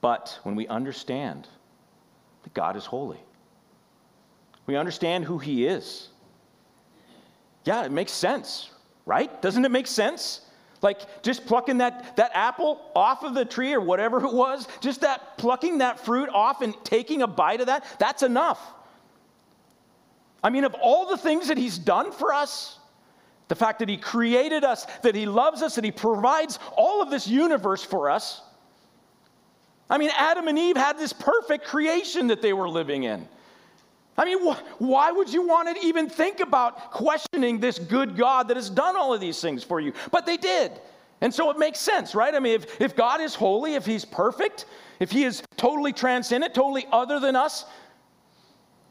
But 0.00 0.36
when 0.42 0.56
we 0.56 0.66
understand 0.66 1.46
that 2.42 2.54
God 2.54 2.74
is 2.76 2.84
holy, 2.84 3.20
we 4.66 4.74
understand 4.74 5.24
who 5.24 5.38
He 5.38 5.64
is. 5.64 6.08
Yeah, 7.64 7.84
it 7.84 7.92
makes 7.92 8.12
sense, 8.12 8.70
right? 9.06 9.40
Doesn't 9.42 9.64
it 9.64 9.70
make 9.70 9.86
sense? 9.86 10.42
Like 10.82 11.22
just 11.22 11.46
plucking 11.46 11.78
that, 11.78 12.16
that 12.16 12.30
apple 12.34 12.90
off 12.94 13.24
of 13.24 13.34
the 13.34 13.44
tree 13.44 13.72
or 13.72 13.80
whatever 13.80 14.22
it 14.24 14.32
was, 14.32 14.68
just 14.80 15.00
that 15.00 15.38
plucking 15.38 15.78
that 15.78 15.98
fruit 15.98 16.28
off 16.28 16.60
and 16.60 16.74
taking 16.84 17.22
a 17.22 17.26
bite 17.26 17.60
of 17.60 17.66
that, 17.66 17.84
that's 17.98 18.22
enough. 18.22 18.60
I 20.42 20.50
mean, 20.50 20.64
of 20.64 20.74
all 20.74 21.06
the 21.06 21.16
things 21.16 21.48
that 21.48 21.56
he's 21.56 21.78
done 21.78 22.12
for 22.12 22.34
us, 22.34 22.78
the 23.48 23.54
fact 23.54 23.78
that 23.78 23.88
he 23.88 23.96
created 23.96 24.62
us, 24.62 24.86
that 25.02 25.14
he 25.14 25.24
loves 25.24 25.62
us, 25.62 25.74
that 25.76 25.84
he 25.84 25.90
provides 25.90 26.58
all 26.76 27.00
of 27.00 27.10
this 27.10 27.26
universe 27.26 27.82
for 27.82 28.10
us. 28.10 28.42
I 29.88 29.96
mean, 29.96 30.10
Adam 30.16 30.48
and 30.48 30.58
Eve 30.58 30.76
had 30.76 30.98
this 30.98 31.14
perfect 31.14 31.64
creation 31.64 32.26
that 32.26 32.42
they 32.42 32.52
were 32.52 32.68
living 32.68 33.04
in. 33.04 33.26
I 34.16 34.24
mean, 34.24 34.46
wh- 34.46 34.80
why 34.80 35.10
would 35.10 35.32
you 35.32 35.46
want 35.46 35.74
to 35.74 35.86
even 35.86 36.08
think 36.08 36.40
about 36.40 36.92
questioning 36.92 37.58
this 37.58 37.78
good 37.78 38.16
God 38.16 38.48
that 38.48 38.56
has 38.56 38.70
done 38.70 38.96
all 38.96 39.12
of 39.12 39.20
these 39.20 39.40
things 39.40 39.64
for 39.64 39.80
you? 39.80 39.92
But 40.12 40.24
they 40.24 40.36
did. 40.36 40.72
And 41.20 41.32
so 41.32 41.50
it 41.50 41.58
makes 41.58 41.80
sense, 41.80 42.14
right? 42.14 42.34
I 42.34 42.38
mean, 42.38 42.54
if, 42.54 42.80
if 42.80 42.94
God 42.94 43.20
is 43.20 43.34
holy, 43.34 43.74
if 43.74 43.86
He's 43.86 44.04
perfect, 44.04 44.66
if 45.00 45.10
He 45.10 45.24
is 45.24 45.42
totally 45.56 45.92
transcendent, 45.92 46.54
totally 46.54 46.86
other 46.92 47.18
than 47.18 47.34
us, 47.34 47.64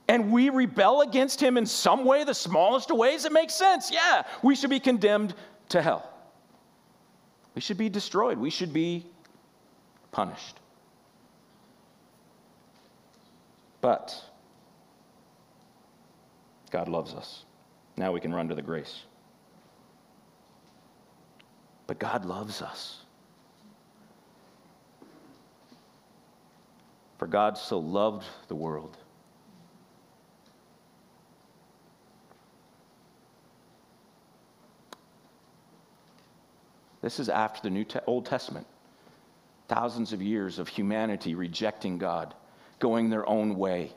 and 0.09 0.31
we 0.31 0.49
rebel 0.49 1.01
against 1.01 1.41
Him 1.41 1.57
in 1.57 1.65
some 1.65 2.03
way, 2.03 2.23
the 2.23 2.33
smallest 2.33 2.91
of 2.91 2.97
ways, 2.97 3.23
it 3.25 3.31
makes 3.31 3.53
sense. 3.53 3.91
Yeah, 3.91 4.23
we 4.41 4.55
should 4.55 4.69
be 4.69 4.79
condemned 4.79 5.35
to 5.69 5.81
hell. 5.81 6.09
We 7.55 7.61
should 7.61 7.77
be 7.77 7.87
destroyed. 7.87 8.37
We 8.37 8.49
should 8.49 8.73
be 8.73 9.05
punished. 10.11 10.57
But 13.79 14.19
God 16.73 16.89
loves 16.89 17.13
us. 17.13 17.45
Now 17.97 18.11
we 18.11 18.19
can 18.19 18.33
run 18.33 18.47
to 18.47 18.55
the 18.55 18.61
grace. 18.63 19.03
But 21.85 21.99
God 21.99 22.25
loves 22.25 22.63
us. 22.63 23.01
For 27.19 27.27
God 27.27 27.59
so 27.59 27.77
loved 27.77 28.25
the 28.47 28.55
world. 28.55 28.97
This 37.03 37.19
is 37.19 37.29
after 37.29 37.61
the 37.61 37.69
New 37.69 37.83
Te- 37.83 37.99
Old 38.07 38.25
Testament. 38.25 38.65
Thousands 39.67 40.11
of 40.11 40.23
years 40.23 40.57
of 40.57 40.67
humanity 40.67 41.35
rejecting 41.35 41.99
God, 41.99 42.33
going 42.79 43.11
their 43.11 43.29
own 43.29 43.57
way 43.57 43.91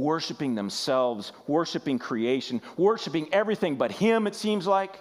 worshiping 0.00 0.54
themselves, 0.54 1.32
worshiping 1.46 1.98
creation, 1.98 2.60
worshiping 2.76 3.28
everything 3.32 3.76
but 3.76 3.90
Him, 3.90 4.26
it 4.26 4.34
seems 4.34 4.66
like. 4.66 4.98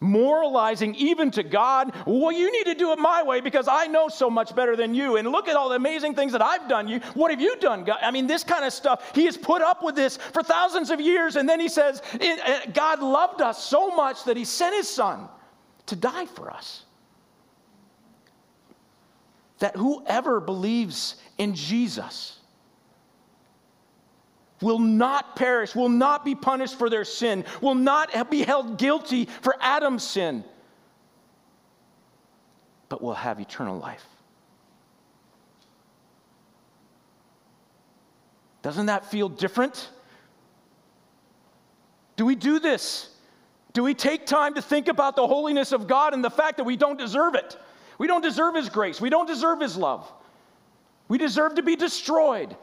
Moralizing 0.00 0.94
even 0.96 1.30
to 1.30 1.42
God, 1.42 1.94
well, 2.06 2.32
you 2.32 2.52
need 2.52 2.64
to 2.64 2.74
do 2.74 2.92
it 2.92 2.98
my 2.98 3.22
way 3.22 3.40
because 3.40 3.68
I 3.68 3.86
know 3.86 4.08
so 4.08 4.28
much 4.28 4.54
better 4.54 4.76
than 4.76 4.92
you. 4.92 5.16
And 5.16 5.28
look 5.28 5.48
at 5.48 5.56
all 5.56 5.70
the 5.70 5.76
amazing 5.76 6.14
things 6.14 6.32
that 6.32 6.42
I've 6.42 6.68
done. 6.68 6.88
You, 6.88 6.98
what 7.14 7.30
have 7.30 7.40
you 7.40 7.56
done? 7.56 7.84
God? 7.84 7.98
I 8.02 8.10
mean, 8.10 8.26
this 8.26 8.44
kind 8.44 8.64
of 8.64 8.72
stuff. 8.72 9.12
He 9.14 9.24
has 9.24 9.38
put 9.38 9.62
up 9.62 9.82
with 9.82 9.94
this 9.94 10.18
for 10.18 10.42
thousands 10.42 10.90
of 10.90 11.00
years. 11.00 11.36
And 11.36 11.48
then 11.48 11.58
he 11.58 11.68
says, 11.68 12.02
uh, 12.20 12.60
God 12.74 13.00
loved 13.00 13.40
us 13.40 13.64
so 13.64 13.90
much 13.92 14.24
that 14.24 14.36
he 14.36 14.44
sent 14.44 14.74
his 14.74 14.88
son 14.88 15.28
to 15.86 15.96
die 15.96 16.26
for 16.26 16.50
us. 16.50 16.82
That 19.60 19.76
whoever 19.76 20.40
believes 20.40 21.16
in 21.38 21.54
Jesus 21.54 22.40
will 24.60 24.78
not 24.78 25.36
perish, 25.36 25.74
will 25.74 25.88
not 25.88 26.24
be 26.24 26.34
punished 26.34 26.78
for 26.78 26.88
their 26.88 27.04
sin, 27.04 27.44
will 27.60 27.74
not 27.74 28.30
be 28.30 28.42
held 28.42 28.78
guilty 28.78 29.26
for 29.42 29.56
Adam's 29.60 30.02
sin, 30.02 30.44
but 32.88 33.02
will 33.02 33.14
have 33.14 33.40
eternal 33.40 33.78
life. 33.78 34.04
Doesn't 38.62 38.86
that 38.86 39.04
feel 39.10 39.28
different? 39.28 39.90
Do 42.16 42.24
we 42.24 42.34
do 42.34 42.58
this? 42.58 43.10
Do 43.74 43.82
we 43.82 43.92
take 43.92 44.24
time 44.24 44.54
to 44.54 44.62
think 44.62 44.88
about 44.88 45.16
the 45.16 45.26
holiness 45.26 45.72
of 45.72 45.86
God 45.86 46.14
and 46.14 46.24
the 46.24 46.30
fact 46.30 46.56
that 46.56 46.64
we 46.64 46.76
don't 46.76 46.98
deserve 46.98 47.34
it? 47.34 47.58
We 47.98 48.06
don't 48.06 48.22
deserve 48.22 48.54
His 48.54 48.68
grace. 48.68 49.00
We 49.00 49.10
don't 49.10 49.26
deserve 49.26 49.60
His 49.60 49.76
love. 49.76 50.10
We 51.08 51.18
deserve 51.18 51.56
to 51.56 51.62
be 51.62 51.76
destroyed. 51.76 52.56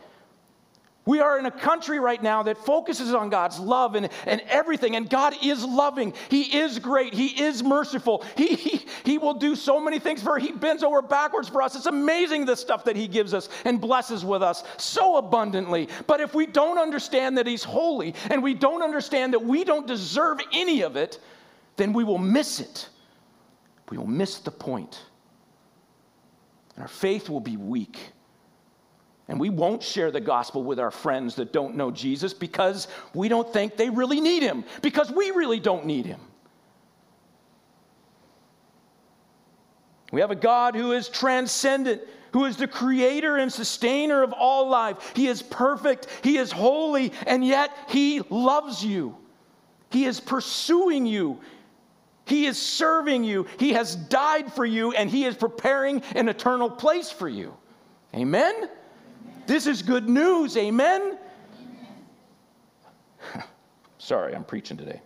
We 1.03 1.19
are 1.19 1.39
in 1.39 1.47
a 1.47 1.51
country 1.51 1.99
right 1.99 2.21
now 2.21 2.43
that 2.43 2.59
focuses 2.59 3.13
on 3.15 3.31
God's 3.31 3.59
love 3.59 3.95
and, 3.95 4.07
and 4.27 4.39
everything. 4.41 4.95
And 4.95 5.09
God 5.09 5.33
is 5.41 5.65
loving. 5.65 6.13
He 6.29 6.59
is 6.59 6.77
great. 6.77 7.13
He 7.13 7.41
is 7.43 7.63
merciful. 7.63 8.23
He, 8.41 8.55
he, 8.55 8.85
he 9.03 9.17
will 9.19 9.35
do 9.35 9.55
so 9.55 9.79
many 9.79 9.99
things 9.99 10.23
for 10.23 10.39
He 10.39 10.51
bends 10.51 10.83
over 10.83 11.01
backwards 11.01 11.47
for 11.47 11.61
us. 11.61 11.75
It's 11.75 11.85
amazing 11.85 12.45
the 12.45 12.55
stuff 12.55 12.85
that 12.85 12.95
He 12.95 13.07
gives 13.07 13.33
us 13.33 13.49
and 13.65 13.79
blesses 13.79 14.25
with 14.25 14.41
us 14.41 14.63
so 14.77 15.17
abundantly. 15.17 15.89
But 16.07 16.21
if 16.21 16.33
we 16.33 16.47
don't 16.47 16.79
understand 16.79 17.37
that 17.37 17.45
He's 17.45 17.63
holy 17.63 18.15
and 18.29 18.41
we 18.41 18.53
don't 18.55 18.81
understand 18.81 19.33
that 19.33 19.43
we 19.43 19.63
don't 19.63 19.85
deserve 19.85 20.39
any 20.53 20.81
of 20.81 20.95
it, 20.95 21.19
then 21.75 21.93
we 21.93 22.03
will 22.03 22.17
miss 22.17 22.59
it. 22.59 22.89
We 23.89 23.97
will 23.97 24.07
miss 24.07 24.39
the 24.39 24.51
point. 24.51 25.03
And 26.75 26.83
our 26.83 26.87
faith 26.87 27.29
will 27.29 27.41
be 27.41 27.57
weak. 27.57 27.99
And 29.31 29.39
we 29.39 29.49
won't 29.49 29.81
share 29.81 30.11
the 30.11 30.19
gospel 30.19 30.61
with 30.61 30.77
our 30.77 30.91
friends 30.91 31.35
that 31.35 31.53
don't 31.53 31.77
know 31.77 31.89
Jesus 31.89 32.33
because 32.33 32.89
we 33.13 33.29
don't 33.29 33.51
think 33.53 33.77
they 33.77 33.89
really 33.89 34.19
need 34.19 34.43
him, 34.43 34.65
because 34.81 35.09
we 35.09 35.31
really 35.31 35.61
don't 35.61 35.85
need 35.85 36.05
him. 36.05 36.19
We 40.11 40.19
have 40.19 40.31
a 40.31 40.35
God 40.35 40.75
who 40.75 40.91
is 40.91 41.07
transcendent, 41.07 42.01
who 42.33 42.43
is 42.43 42.57
the 42.57 42.67
creator 42.67 43.37
and 43.37 43.49
sustainer 43.49 44.21
of 44.21 44.33
all 44.33 44.67
life. 44.67 45.13
He 45.15 45.27
is 45.27 45.41
perfect, 45.41 46.07
He 46.25 46.37
is 46.37 46.51
holy, 46.51 47.13
and 47.25 47.47
yet 47.47 47.71
He 47.87 48.19
loves 48.29 48.83
you. 48.83 49.15
He 49.91 50.03
is 50.03 50.19
pursuing 50.19 51.05
you. 51.05 51.39
He 52.25 52.47
is 52.47 52.61
serving 52.61 53.23
you. 53.23 53.47
He 53.57 53.71
has 53.71 53.95
died 53.95 54.51
for 54.51 54.65
you, 54.65 54.91
and 54.91 55.09
He 55.09 55.23
is 55.23 55.37
preparing 55.37 56.01
an 56.15 56.27
eternal 56.27 56.69
place 56.69 57.09
for 57.09 57.29
you. 57.29 57.55
Amen? 58.13 58.67
This 59.47 59.67
is 59.67 59.81
good 59.81 60.07
news. 60.07 60.55
Amen? 60.55 61.17
Amen. 63.33 63.43
Sorry, 63.97 64.35
I'm 64.35 64.43
preaching 64.43 64.77
today. 64.77 65.01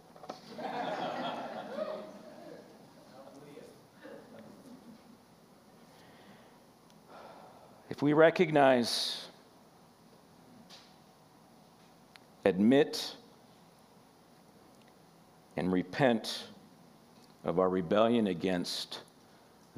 if 7.89 8.01
we 8.01 8.11
recognize, 8.11 9.27
admit, 12.43 13.15
and 15.55 15.71
repent 15.71 16.43
of 17.45 17.57
our 17.57 17.69
rebellion 17.69 18.27
against 18.27 18.99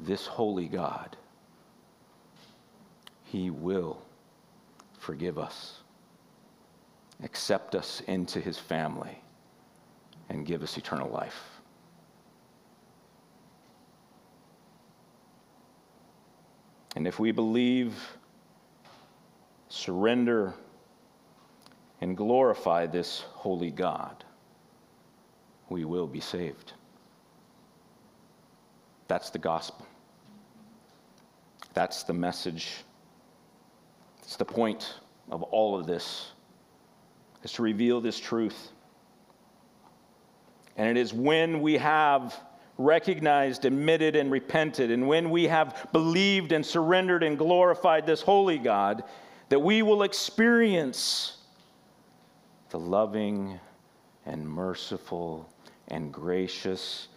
this 0.00 0.26
holy 0.26 0.66
God, 0.66 1.16
He 3.24 3.50
will 3.50 4.02
forgive 5.08 5.38
us, 5.38 5.78
accept 7.24 7.74
us 7.74 8.02
into 8.08 8.38
His 8.40 8.58
family, 8.58 9.18
and 10.28 10.44
give 10.44 10.62
us 10.62 10.76
eternal 10.76 11.08
life. 11.08 11.62
And 16.94 17.06
if 17.06 17.18
we 17.18 17.32
believe, 17.32 17.94
surrender, 19.70 20.52
and 22.02 22.14
glorify 22.14 22.84
this 22.84 23.24
holy 23.30 23.70
God, 23.70 24.26
we 25.70 25.86
will 25.86 26.06
be 26.06 26.20
saved. 26.20 26.74
That's 29.06 29.30
the 29.30 29.38
gospel. 29.38 29.86
That's 31.72 32.02
the 32.02 32.12
message. 32.12 32.84
It's 34.28 34.36
the 34.36 34.44
point 34.44 34.96
of 35.30 35.42
all 35.42 35.80
of 35.80 35.86
this 35.86 36.32
is 37.42 37.52
to 37.52 37.62
reveal 37.62 38.02
this 38.02 38.20
truth. 38.20 38.72
And 40.76 40.86
it 40.86 41.00
is 41.00 41.14
when 41.14 41.62
we 41.62 41.78
have 41.78 42.38
recognized, 42.76 43.64
admitted, 43.64 44.16
and 44.16 44.30
repented, 44.30 44.90
and 44.90 45.08
when 45.08 45.30
we 45.30 45.44
have 45.44 45.88
believed 45.94 46.52
and 46.52 46.64
surrendered 46.64 47.22
and 47.22 47.38
glorified 47.38 48.04
this 48.04 48.20
holy 48.20 48.58
God, 48.58 49.02
that 49.48 49.60
we 49.60 49.80
will 49.80 50.02
experience 50.02 51.38
the 52.68 52.78
loving 52.78 53.58
and 54.26 54.46
merciful 54.46 55.50
and 55.88 56.12
gracious 56.12 57.08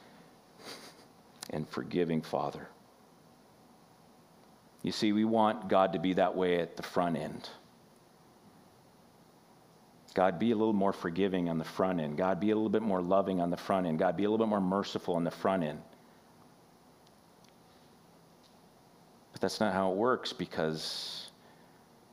and 1.50 1.68
forgiving 1.68 2.22
Father. 2.22 2.70
You 4.84 4.92
see, 4.92 5.12
we 5.12 5.26
want 5.26 5.68
God 5.68 5.94
to 5.94 6.00
be 6.00 6.14
that 6.14 6.36
way 6.36 6.60
at 6.60 6.76
the 6.76 6.84
front 6.84 7.18
end. 7.18 7.50
God, 10.14 10.40
be 10.40 10.52
a 10.52 10.56
little 10.56 10.74
more 10.74 10.92
forgiving 10.92 11.50
on 11.50 11.58
the 11.58 11.64
front 11.64 12.00
end. 12.00 12.18
God, 12.18 12.40
be 12.40 12.52
a 12.52 12.56
little 12.56 12.70
bit 12.70 12.82
more 12.82 13.02
loving 13.02 13.40
on 13.40 13.50
the 13.50 13.58
front 13.58 13.88
end. 13.88 14.00
God, 14.00 14.18
be 14.18 14.26
a 14.26 14.30
little 14.30 14.46
bit 14.46 14.50
more 14.50 14.60
merciful 14.60 15.16
on 15.16 15.24
the 15.24 15.32
front 15.32 15.64
end. 15.64 15.82
But 19.32 19.42
that's 19.42 19.60
not 19.60 19.74
how 19.74 19.92
it 19.92 19.96
works 19.96 20.34
because 20.34 21.30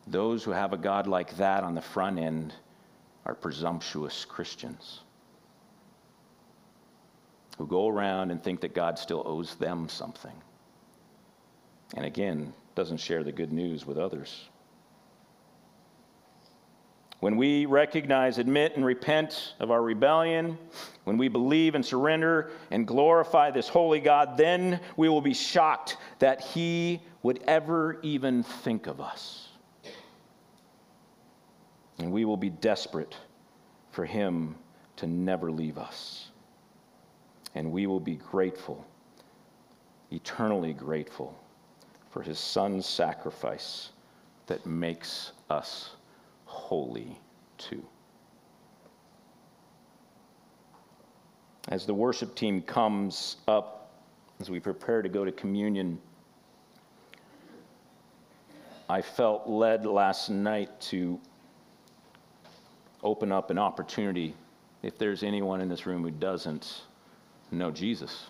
those 0.06 0.44
who 0.44 0.52
have 0.52 0.72
a 0.72 0.76
God 0.76 1.06
like 1.06 1.36
that 1.38 1.64
on 1.64 1.74
the 1.74 1.82
front 1.82 2.18
end 2.18 2.54
are 3.26 3.34
presumptuous 3.34 4.24
Christians 4.24 5.00
who 7.58 7.66
go 7.66 7.88
around 7.88 8.30
and 8.30 8.42
think 8.42 8.60
that 8.60 8.74
God 8.74 8.98
still 8.98 9.22
owes 9.26 9.56
them 9.56 9.88
something. 9.88 10.32
And 11.94 12.04
again, 12.04 12.52
doesn't 12.74 12.98
share 12.98 13.24
the 13.24 13.32
good 13.32 13.52
news 13.52 13.86
with 13.86 13.98
others. 13.98 14.48
When 17.20 17.36
we 17.36 17.66
recognize, 17.66 18.38
admit, 18.38 18.76
and 18.76 18.84
repent 18.84 19.54
of 19.58 19.72
our 19.72 19.82
rebellion, 19.82 20.56
when 21.04 21.18
we 21.18 21.26
believe 21.26 21.74
and 21.74 21.84
surrender 21.84 22.52
and 22.70 22.86
glorify 22.86 23.50
this 23.50 23.68
holy 23.68 23.98
God, 23.98 24.36
then 24.36 24.78
we 24.96 25.08
will 25.08 25.20
be 25.20 25.34
shocked 25.34 25.96
that 26.20 26.40
He 26.40 27.00
would 27.22 27.42
ever 27.48 27.98
even 28.02 28.44
think 28.44 28.86
of 28.86 29.00
us. 29.00 29.48
And 31.98 32.12
we 32.12 32.24
will 32.24 32.36
be 32.36 32.50
desperate 32.50 33.16
for 33.90 34.04
Him 34.04 34.54
to 34.96 35.08
never 35.08 35.50
leave 35.50 35.78
us 35.78 36.28
and 37.58 37.72
we 37.72 37.86
will 37.86 38.00
be 38.00 38.14
grateful, 38.14 38.86
eternally 40.12 40.72
grateful, 40.72 41.36
for 42.10 42.22
his 42.22 42.38
son's 42.38 42.86
sacrifice 42.86 43.90
that 44.46 44.64
makes 44.66 45.32
us 45.50 45.90
holy 46.46 47.18
too. 47.58 47.84
As 51.68 51.84
the 51.84 51.92
worship 51.92 52.34
team 52.34 52.62
comes 52.62 53.36
up, 53.46 53.90
as 54.40 54.50
we 54.50 54.58
prepare 54.58 55.02
to 55.02 55.08
go 55.08 55.24
to 55.24 55.32
communion, 55.32 55.98
I 58.88 59.02
felt 59.02 59.46
led 59.46 59.84
last 59.84 60.30
night 60.30 60.80
to 60.82 61.20
open 63.02 63.30
up 63.32 63.50
an 63.50 63.58
opportunity 63.58 64.34
if 64.82 64.96
there's 64.96 65.22
anyone 65.22 65.60
in 65.60 65.68
this 65.68 65.84
room 65.84 66.02
who 66.02 66.10
doesn't 66.10 66.82
know 67.50 67.70
Jesus. 67.70 68.28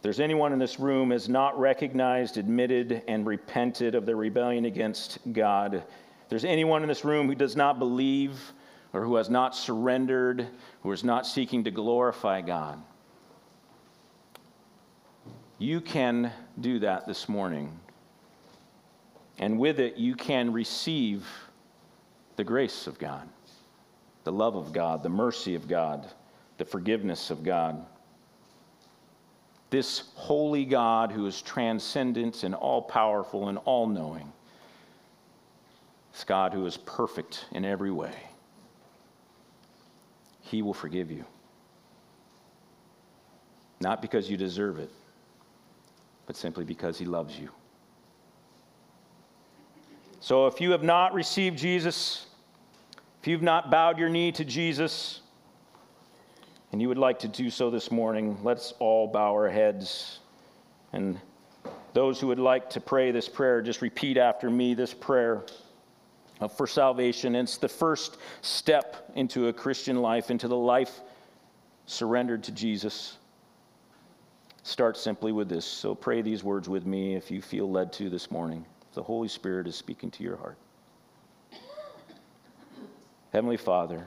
If 0.00 0.04
there's 0.04 0.20
anyone 0.20 0.54
in 0.54 0.58
this 0.58 0.80
room 0.80 1.10
has 1.10 1.28
not 1.28 1.60
recognized, 1.60 2.38
admitted, 2.38 3.02
and 3.06 3.26
repented 3.26 3.94
of 3.94 4.06
their 4.06 4.16
rebellion 4.16 4.64
against 4.64 5.18
God, 5.30 5.74
if 5.74 5.84
there's 6.30 6.46
anyone 6.46 6.80
in 6.80 6.88
this 6.88 7.04
room 7.04 7.26
who 7.26 7.34
does 7.34 7.54
not 7.54 7.78
believe 7.78 8.40
or 8.94 9.04
who 9.04 9.16
has 9.16 9.28
not 9.28 9.54
surrendered, 9.54 10.48
who 10.82 10.90
is 10.90 11.04
not 11.04 11.26
seeking 11.26 11.64
to 11.64 11.70
glorify 11.70 12.40
God, 12.40 12.82
you 15.58 15.82
can 15.82 16.32
do 16.58 16.78
that 16.78 17.06
this 17.06 17.28
morning. 17.28 17.78
And 19.38 19.58
with 19.58 19.80
it, 19.80 19.98
you 19.98 20.14
can 20.14 20.50
receive 20.50 21.26
the 22.36 22.44
grace 22.44 22.86
of 22.86 22.98
God, 22.98 23.28
the 24.24 24.32
love 24.32 24.56
of 24.56 24.72
God, 24.72 25.02
the 25.02 25.10
mercy 25.10 25.54
of 25.54 25.68
God 25.68 26.08
the 26.60 26.64
forgiveness 26.66 27.30
of 27.30 27.42
God. 27.42 27.86
This 29.70 30.04
holy 30.14 30.64
God 30.64 31.12
who 31.12 31.26
is 31.26 31.40
transcendent 31.40 32.42
and 32.42 32.54
all 32.54 32.82
powerful 32.82 33.48
and 33.48 33.58
all 33.64 33.86
knowing. 33.86 34.32
This 36.12 36.24
God 36.24 36.52
who 36.52 36.66
is 36.66 36.76
perfect 36.76 37.46
in 37.52 37.64
every 37.64 37.92
way. 37.92 38.14
He 40.42 40.62
will 40.62 40.74
forgive 40.74 41.10
you. 41.10 41.24
Not 43.80 44.02
because 44.02 44.28
you 44.28 44.36
deserve 44.36 44.78
it, 44.78 44.90
but 46.26 46.36
simply 46.36 46.64
because 46.64 46.98
He 46.98 47.04
loves 47.04 47.38
you. 47.38 47.50
So 50.18 50.46
if 50.46 50.60
you 50.60 50.72
have 50.72 50.82
not 50.82 51.14
received 51.14 51.56
Jesus, 51.56 52.26
if 53.20 53.28
you've 53.28 53.42
not 53.42 53.70
bowed 53.70 53.98
your 53.98 54.08
knee 54.08 54.32
to 54.32 54.44
Jesus, 54.44 55.22
and 56.72 56.80
you 56.80 56.88
would 56.88 56.98
like 56.98 57.18
to 57.20 57.28
do 57.28 57.50
so 57.50 57.70
this 57.70 57.90
morning, 57.90 58.38
let's 58.42 58.72
all 58.78 59.08
bow 59.08 59.32
our 59.32 59.48
heads. 59.48 60.20
And 60.92 61.20
those 61.92 62.20
who 62.20 62.28
would 62.28 62.38
like 62.38 62.70
to 62.70 62.80
pray 62.80 63.10
this 63.10 63.28
prayer, 63.28 63.60
just 63.62 63.82
repeat 63.82 64.16
after 64.16 64.48
me 64.48 64.74
this 64.74 64.94
prayer 64.94 65.42
for 66.56 66.66
salvation. 66.66 67.34
It's 67.34 67.56
the 67.56 67.68
first 67.68 68.18
step 68.42 69.10
into 69.14 69.48
a 69.48 69.52
Christian 69.52 70.00
life, 70.00 70.30
into 70.30 70.48
the 70.48 70.56
life 70.56 71.00
surrendered 71.86 72.44
to 72.44 72.52
Jesus. 72.52 73.16
Start 74.62 74.96
simply 74.96 75.32
with 75.32 75.48
this. 75.48 75.64
So 75.64 75.94
pray 75.94 76.22
these 76.22 76.44
words 76.44 76.68
with 76.68 76.86
me 76.86 77.16
if 77.16 77.30
you 77.30 77.42
feel 77.42 77.68
led 77.68 77.92
to 77.94 78.08
this 78.08 78.30
morning. 78.30 78.64
The 78.94 79.02
Holy 79.02 79.28
Spirit 79.28 79.66
is 79.66 79.74
speaking 79.74 80.10
to 80.12 80.22
your 80.22 80.36
heart. 80.36 80.56
Heavenly 83.32 83.56
Father, 83.56 84.06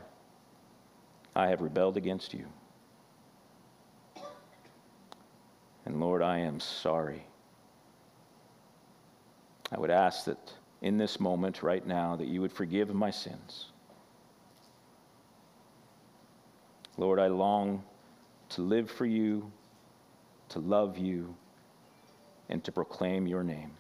I 1.36 1.48
have 1.48 1.62
rebelled 1.62 1.98
against 1.98 2.34
you. 2.34 2.46
And 5.86 6.00
Lord, 6.00 6.22
I 6.22 6.40
am 6.40 6.60
sorry. 6.60 7.26
I 9.72 9.80
would 9.80 9.90
ask 9.90 10.26
that 10.26 10.54
in 10.82 10.98
this 10.98 11.20
moment, 11.20 11.64
right 11.64 11.86
now, 11.86 12.16
that 12.16 12.28
you 12.28 12.42
would 12.42 12.52
forgive 12.52 12.94
my 12.94 13.10
sins. 13.10 13.68
Lord, 16.98 17.20
I 17.20 17.28
long 17.28 17.84
to 18.50 18.62
live 18.62 18.92
for 18.92 19.06
you, 19.06 19.52
to 20.50 20.60
love 20.60 20.98
you, 20.98 21.36
and 22.50 22.64
to 22.66 22.72
proclaim 22.72 23.26
your 23.26 23.44
name. 23.44 23.72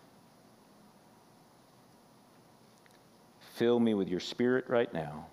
Fill 3.55 3.79
me 3.79 3.93
with 3.93 4.07
your 4.07 4.19
spirit 4.19 4.65
right 4.67 4.91
now 4.93 5.27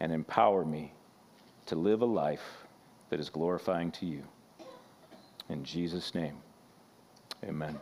and 0.00 0.12
empower 0.12 0.64
me 0.64 0.92
to 1.66 1.76
live 1.76 2.02
a 2.02 2.06
life 2.06 2.66
that 3.10 3.20
is 3.20 3.30
glorifying 3.30 3.90
to 3.92 4.06
you. 4.06 4.22
In 5.48 5.64
Jesus' 5.64 6.14
name, 6.14 6.36
amen. 7.44 7.78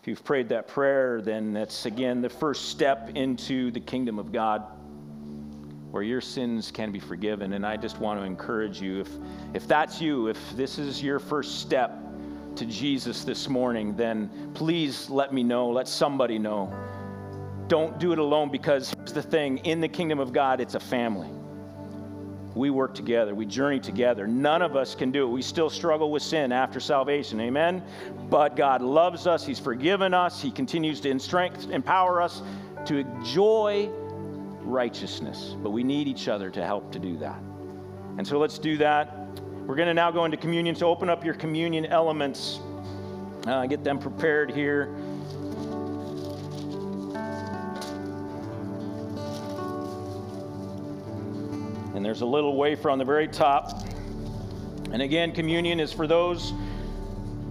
If 0.00 0.08
you've 0.08 0.24
prayed 0.24 0.48
that 0.48 0.68
prayer, 0.68 1.20
then 1.20 1.52
that's 1.52 1.86
again 1.86 2.22
the 2.22 2.30
first 2.30 2.70
step 2.70 3.10
into 3.14 3.70
the 3.70 3.80
kingdom 3.80 4.18
of 4.18 4.32
God 4.32 4.62
where 5.90 6.02
your 6.02 6.20
sins 6.20 6.70
can 6.70 6.92
be 6.92 7.00
forgiven. 7.00 7.52
And 7.54 7.66
I 7.66 7.76
just 7.76 7.98
want 7.98 8.20
to 8.20 8.24
encourage 8.24 8.80
you 8.80 9.00
if, 9.00 9.10
if 9.54 9.66
that's 9.66 10.00
you, 10.00 10.28
if 10.28 10.38
this 10.56 10.78
is 10.78 11.02
your 11.02 11.18
first 11.18 11.60
step 11.60 11.98
to 12.56 12.64
Jesus 12.64 13.24
this 13.24 13.48
morning, 13.48 13.94
then 13.96 14.30
please 14.54 15.10
let 15.10 15.34
me 15.34 15.42
know, 15.42 15.68
let 15.68 15.88
somebody 15.88 16.38
know. 16.38 16.72
Don't 17.70 18.00
do 18.00 18.10
it 18.10 18.18
alone 18.18 18.50
because 18.50 18.92
here's 18.96 19.12
the 19.12 19.22
thing 19.22 19.58
in 19.58 19.80
the 19.80 19.86
kingdom 19.86 20.18
of 20.18 20.32
God, 20.32 20.60
it's 20.60 20.74
a 20.74 20.80
family. 20.80 21.30
We 22.56 22.68
work 22.70 22.96
together, 22.96 23.32
we 23.32 23.46
journey 23.46 23.78
together. 23.78 24.26
None 24.26 24.60
of 24.60 24.74
us 24.74 24.96
can 24.96 25.12
do 25.12 25.22
it. 25.22 25.30
We 25.30 25.40
still 25.40 25.70
struggle 25.70 26.10
with 26.10 26.24
sin 26.24 26.50
after 26.50 26.80
salvation, 26.80 27.40
amen? 27.40 27.80
But 28.28 28.56
God 28.56 28.82
loves 28.82 29.28
us, 29.28 29.46
He's 29.46 29.60
forgiven 29.60 30.12
us, 30.12 30.42
He 30.42 30.50
continues 30.50 31.00
to 31.02 31.16
strength, 31.20 31.70
empower 31.70 32.20
us 32.20 32.42
to 32.86 32.96
enjoy 32.96 33.88
righteousness. 34.62 35.54
But 35.62 35.70
we 35.70 35.84
need 35.84 36.08
each 36.08 36.26
other 36.26 36.50
to 36.50 36.66
help 36.66 36.90
to 36.90 36.98
do 36.98 37.16
that. 37.18 37.40
And 38.18 38.26
so 38.26 38.40
let's 38.40 38.58
do 38.58 38.78
that. 38.78 39.16
We're 39.64 39.76
going 39.76 39.86
to 39.86 39.94
now 39.94 40.10
go 40.10 40.24
into 40.24 40.36
communion. 40.36 40.74
So 40.74 40.88
open 40.88 41.08
up 41.08 41.24
your 41.24 41.34
communion 41.34 41.86
elements, 41.86 42.58
uh, 43.46 43.66
get 43.66 43.84
them 43.84 44.00
prepared 44.00 44.50
here. 44.50 44.92
And 52.00 52.04
there's 52.06 52.22
a 52.22 52.26
little 52.26 52.56
wafer 52.56 52.88
on 52.88 52.96
the 52.96 53.04
very 53.04 53.28
top. 53.28 53.86
And 54.90 55.02
again, 55.02 55.32
communion 55.32 55.80
is 55.80 55.92
for 55.92 56.06
those 56.06 56.54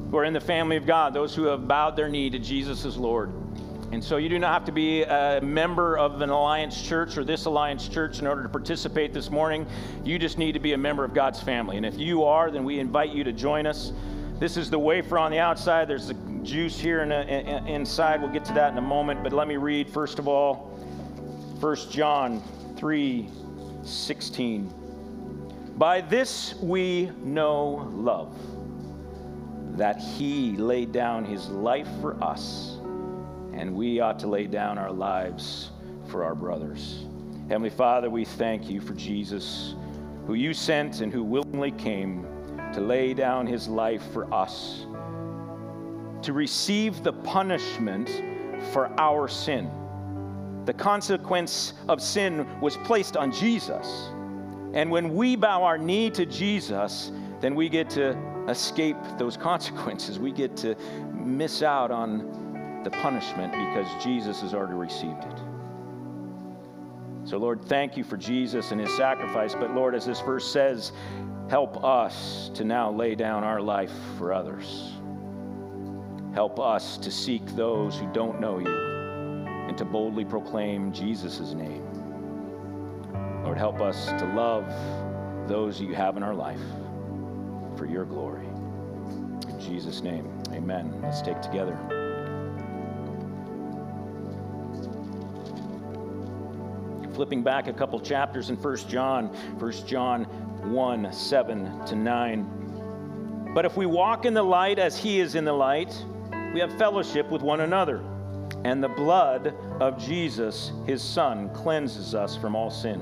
who 0.09 0.17
are 0.17 0.25
in 0.25 0.33
the 0.33 0.41
family 0.41 0.75
of 0.75 0.87
God, 0.87 1.13
those 1.13 1.35
who 1.35 1.43
have 1.43 1.67
bowed 1.67 1.95
their 1.95 2.09
knee 2.09 2.31
to 2.31 2.39
Jesus 2.39 2.83
as 2.83 2.97
Lord. 2.97 3.31
And 3.91 4.03
so 4.03 4.17
you 4.17 4.27
do 4.27 4.39
not 4.39 4.51
have 4.51 4.65
to 4.65 4.71
be 4.71 5.03
a 5.03 5.39
member 5.43 5.99
of 5.99 6.19
an 6.21 6.31
Alliance 6.31 6.81
church 6.81 7.15
or 7.15 7.23
this 7.23 7.45
Alliance 7.45 7.87
church 7.87 8.21
in 8.21 8.25
order 8.25 8.41
to 8.41 8.49
participate 8.49 9.13
this 9.13 9.29
morning. 9.29 9.67
You 10.03 10.17
just 10.17 10.39
need 10.39 10.53
to 10.53 10.59
be 10.59 10.73
a 10.73 10.79
member 10.79 11.05
of 11.05 11.13
God's 11.13 11.43
family. 11.43 11.77
And 11.77 11.85
if 11.85 11.99
you 11.99 12.23
are, 12.23 12.49
then 12.49 12.63
we 12.63 12.79
invite 12.79 13.11
you 13.11 13.23
to 13.25 13.31
join 13.31 13.67
us. 13.67 13.91
This 14.39 14.57
is 14.57 14.71
the 14.71 14.79
wafer 14.79 15.19
on 15.19 15.29
the 15.29 15.37
outside. 15.37 15.87
There's 15.87 16.07
the 16.07 16.15
juice 16.41 16.79
here 16.79 17.03
in, 17.03 17.11
in, 17.11 17.67
inside. 17.67 18.19
We'll 18.19 18.33
get 18.33 18.45
to 18.45 18.53
that 18.53 18.71
in 18.71 18.79
a 18.79 18.81
moment. 18.81 19.21
But 19.21 19.31
let 19.31 19.47
me 19.47 19.57
read, 19.57 19.87
first 19.87 20.17
of 20.17 20.27
all, 20.27 20.75
1 21.59 21.75
John 21.91 22.41
3 22.77 23.29
16. 23.83 24.73
By 25.77 26.01
this 26.01 26.55
we 26.55 27.11
know 27.23 27.89
love, 27.93 28.35
that 29.77 29.99
he 30.01 30.57
laid 30.57 30.91
down 30.91 31.23
his 31.23 31.47
life 31.47 31.87
for 32.01 32.21
us, 32.23 32.77
and 33.53 33.73
we 33.73 33.99
ought 33.99 34.19
to 34.19 34.27
lay 34.27 34.45
down 34.45 34.77
our 34.77 34.91
lives 34.91 35.71
for 36.07 36.23
our 36.23 36.35
brothers. 36.35 37.05
Heavenly 37.47 37.69
Father, 37.69 38.09
we 38.09 38.25
thank 38.25 38.69
you 38.69 38.81
for 38.81 38.93
Jesus, 38.93 39.75
who 40.27 40.33
you 40.33 40.53
sent 40.53 41.01
and 41.01 41.11
who 41.13 41.23
willingly 41.23 41.71
came 41.71 42.27
to 42.73 42.81
lay 42.81 43.13
down 43.13 43.47
his 43.47 43.67
life 43.67 44.03
for 44.11 44.31
us, 44.33 44.85
to 46.21 46.33
receive 46.33 47.01
the 47.03 47.13
punishment 47.13 48.09
for 48.71 48.91
our 48.99 49.27
sin. 49.27 49.71
The 50.69 50.73
consequence 50.75 51.73
of 51.87 51.99
sin 51.99 52.45
was 52.61 52.77
placed 52.77 53.17
on 53.17 53.31
Jesus. 53.31 54.11
And 54.75 54.91
when 54.91 55.15
we 55.15 55.35
bow 55.35 55.63
our 55.63 55.79
knee 55.79 56.11
to 56.11 56.27
Jesus, 56.27 57.11
then 57.41 57.55
we 57.55 57.69
get 57.69 57.89
to 57.89 58.15
escape 58.47 58.95
those 59.17 59.35
consequences. 59.35 60.19
We 60.19 60.31
get 60.31 60.55
to 60.57 60.75
miss 61.11 61.63
out 61.63 61.89
on 61.89 62.81
the 62.83 62.91
punishment 62.91 63.51
because 63.51 64.03
Jesus 64.03 64.41
has 64.41 64.53
already 64.53 64.75
received 64.75 65.23
it. 65.23 65.39
So, 67.23 67.37
Lord, 67.37 67.65
thank 67.65 67.97
you 67.97 68.03
for 68.03 68.15
Jesus 68.15 68.69
and 68.69 68.79
his 68.79 68.95
sacrifice. 68.95 69.55
But, 69.55 69.73
Lord, 69.73 69.95
as 69.95 70.05
this 70.05 70.21
verse 70.21 70.53
says, 70.53 70.91
help 71.49 71.83
us 71.83 72.51
to 72.53 72.63
now 72.63 72.91
lay 72.91 73.15
down 73.15 73.43
our 73.43 73.59
life 73.59 73.93
for 74.19 74.31
others. 74.31 74.91
Help 76.35 76.59
us 76.59 76.99
to 76.99 77.09
seek 77.09 77.43
those 77.55 77.97
who 77.97 78.05
don't 78.13 78.39
know 78.39 78.59
you 78.59 78.88
and 79.69 79.77
to 79.77 79.85
boldly 79.85 80.25
proclaim 80.25 80.91
Jesus' 80.91 81.53
name. 81.53 81.85
Lord, 83.43 83.55
help 83.55 83.81
us 83.81 84.07
to 84.07 84.25
love 84.33 84.67
those 85.47 85.79
you 85.79 85.93
have 85.93 86.17
in 86.17 86.23
our 86.23 86.33
life 86.33 86.59
for 87.77 87.85
your 87.85 88.03
glory. 88.03 88.47
In 89.47 89.59
Jesus' 89.61 90.01
name, 90.01 90.27
amen. 90.49 90.99
Let's 91.03 91.21
take 91.21 91.39
together. 91.39 91.77
Flipping 97.13 97.43
back 97.43 97.67
a 97.67 97.73
couple 97.73 97.99
chapters 97.99 98.49
in 98.49 98.55
1 98.55 98.77
John, 98.87 99.27
1 99.27 99.71
John 99.85 100.23
1 100.73 101.13
7 101.13 101.85
to 101.85 101.95
9. 101.95 103.51
But 103.53 103.65
if 103.65 103.77
we 103.77 103.85
walk 103.85 104.25
in 104.25 104.33
the 104.33 104.41
light 104.41 104.79
as 104.79 104.97
he 104.97 105.19
is 105.19 105.35
in 105.35 105.45
the 105.45 105.53
light, 105.53 105.95
we 106.55 106.59
have 106.59 106.75
fellowship 106.79 107.29
with 107.29 107.43
one 107.43 107.59
another. 107.59 108.03
And 108.63 108.83
the 108.83 108.89
blood 108.89 109.55
of 109.79 109.97
Jesus, 109.97 110.71
his 110.85 111.01
Son, 111.01 111.49
cleanses 111.53 112.13
us 112.13 112.35
from 112.35 112.55
all 112.55 112.69
sin. 112.69 113.01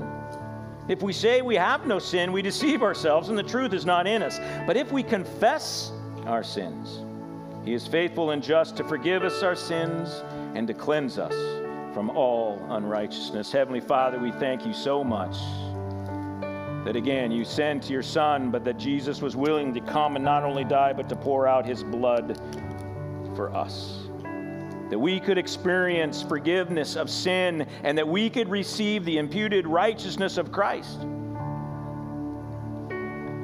If 0.88 1.02
we 1.02 1.12
say 1.12 1.42
we 1.42 1.56
have 1.56 1.86
no 1.86 1.98
sin, 1.98 2.32
we 2.32 2.42
deceive 2.42 2.82
ourselves, 2.82 3.28
and 3.28 3.36
the 3.36 3.42
truth 3.42 3.72
is 3.72 3.84
not 3.84 4.06
in 4.06 4.22
us. 4.22 4.40
But 4.66 4.76
if 4.76 4.90
we 4.90 5.02
confess 5.02 5.92
our 6.24 6.42
sins, 6.42 7.00
he 7.64 7.74
is 7.74 7.86
faithful 7.86 8.30
and 8.30 8.42
just 8.42 8.76
to 8.78 8.84
forgive 8.84 9.22
us 9.22 9.42
our 9.42 9.54
sins 9.54 10.22
and 10.54 10.66
to 10.66 10.74
cleanse 10.74 11.18
us 11.18 11.34
from 11.92 12.08
all 12.10 12.64
unrighteousness. 12.70 13.52
Heavenly 13.52 13.80
Father, 13.80 14.18
we 14.18 14.30
thank 14.32 14.64
you 14.64 14.72
so 14.72 15.04
much 15.04 15.36
that 16.84 16.96
again 16.96 17.30
you 17.30 17.44
sent 17.44 17.90
your 17.90 18.02
Son, 18.02 18.50
but 18.50 18.64
that 18.64 18.78
Jesus 18.78 19.20
was 19.20 19.36
willing 19.36 19.74
to 19.74 19.80
come 19.80 20.16
and 20.16 20.24
not 20.24 20.44
only 20.44 20.64
die, 20.64 20.94
but 20.94 21.08
to 21.10 21.16
pour 21.16 21.46
out 21.46 21.66
his 21.66 21.84
blood 21.84 22.40
for 23.34 23.54
us. 23.54 24.07
That 24.90 24.98
we 24.98 25.20
could 25.20 25.38
experience 25.38 26.22
forgiveness 26.22 26.96
of 26.96 27.10
sin 27.10 27.66
and 27.82 27.98
that 27.98 28.08
we 28.08 28.30
could 28.30 28.48
receive 28.48 29.04
the 29.04 29.18
imputed 29.18 29.66
righteousness 29.66 30.38
of 30.38 30.50
Christ. 30.50 31.00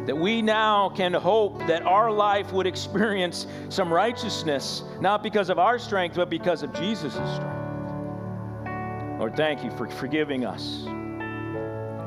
That 0.07 0.16
we 0.16 0.42
now 0.42 0.90
can 0.90 1.14
hope 1.14 1.59
that 1.66 1.82
our 1.82 2.11
life 2.11 2.53
would 2.53 2.66
experience 2.66 3.47
some 3.68 3.92
righteousness, 3.92 4.82
not 5.01 5.22
because 5.22 5.49
of 5.49 5.59
our 5.59 5.78
strength, 5.78 6.16
but 6.16 6.28
because 6.28 6.62
of 6.62 6.72
Jesus' 6.74 7.12
strength. 7.14 7.55
Lord, 9.18 9.36
thank 9.36 9.64
you 9.64 9.70
for 9.70 9.88
forgiving 9.88 10.45
us. 10.45 10.84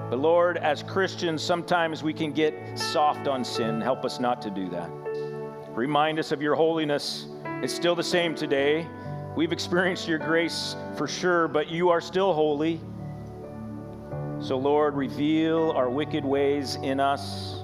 But 0.10 0.20
Lord, 0.20 0.58
as 0.58 0.84
Christians, 0.84 1.42
sometimes 1.42 2.04
we 2.04 2.14
can 2.14 2.32
get 2.32 2.54
soft 2.78 3.28
on 3.28 3.44
sin. 3.44 3.82
Help 3.82 4.06
us 4.06 4.20
not 4.20 4.42
to 4.44 4.50
do 4.50 4.70
that. 4.70 4.90
Remind 5.72 6.20
us 6.20 6.32
of 6.32 6.42
your 6.42 6.56
holiness. 6.56 7.26
It's 7.64 7.74
still 7.74 7.96
the 7.96 8.04
same 8.04 8.36
today. 8.36 8.88
We've 9.38 9.52
experienced 9.52 10.08
your 10.08 10.18
grace 10.18 10.76
for 10.96 11.08
sure, 11.08 11.48
but 11.48 11.70
you 11.70 11.90
are 11.90 12.02
still 12.02 12.34
holy. 12.34 12.82
So, 14.40 14.58
Lord, 14.58 14.96
reveal 14.96 15.74
our 15.76 15.92
wicked 15.92 16.26
ways 16.26 16.74
in 16.78 17.00
us, 17.00 17.64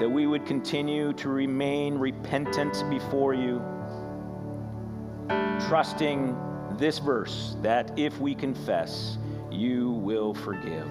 that 0.00 0.10
we 0.10 0.26
would 0.26 0.44
continue 0.46 1.12
to 1.12 1.28
remain 1.28 1.94
repentant 1.94 2.82
before 2.90 3.34
you, 3.34 3.62
trusting 5.68 6.36
this 6.72 6.98
verse 6.98 7.54
that 7.62 7.96
if 7.96 8.18
we 8.18 8.34
confess, 8.34 9.16
you 9.48 9.92
will 9.92 10.34
forgive. 10.34 10.90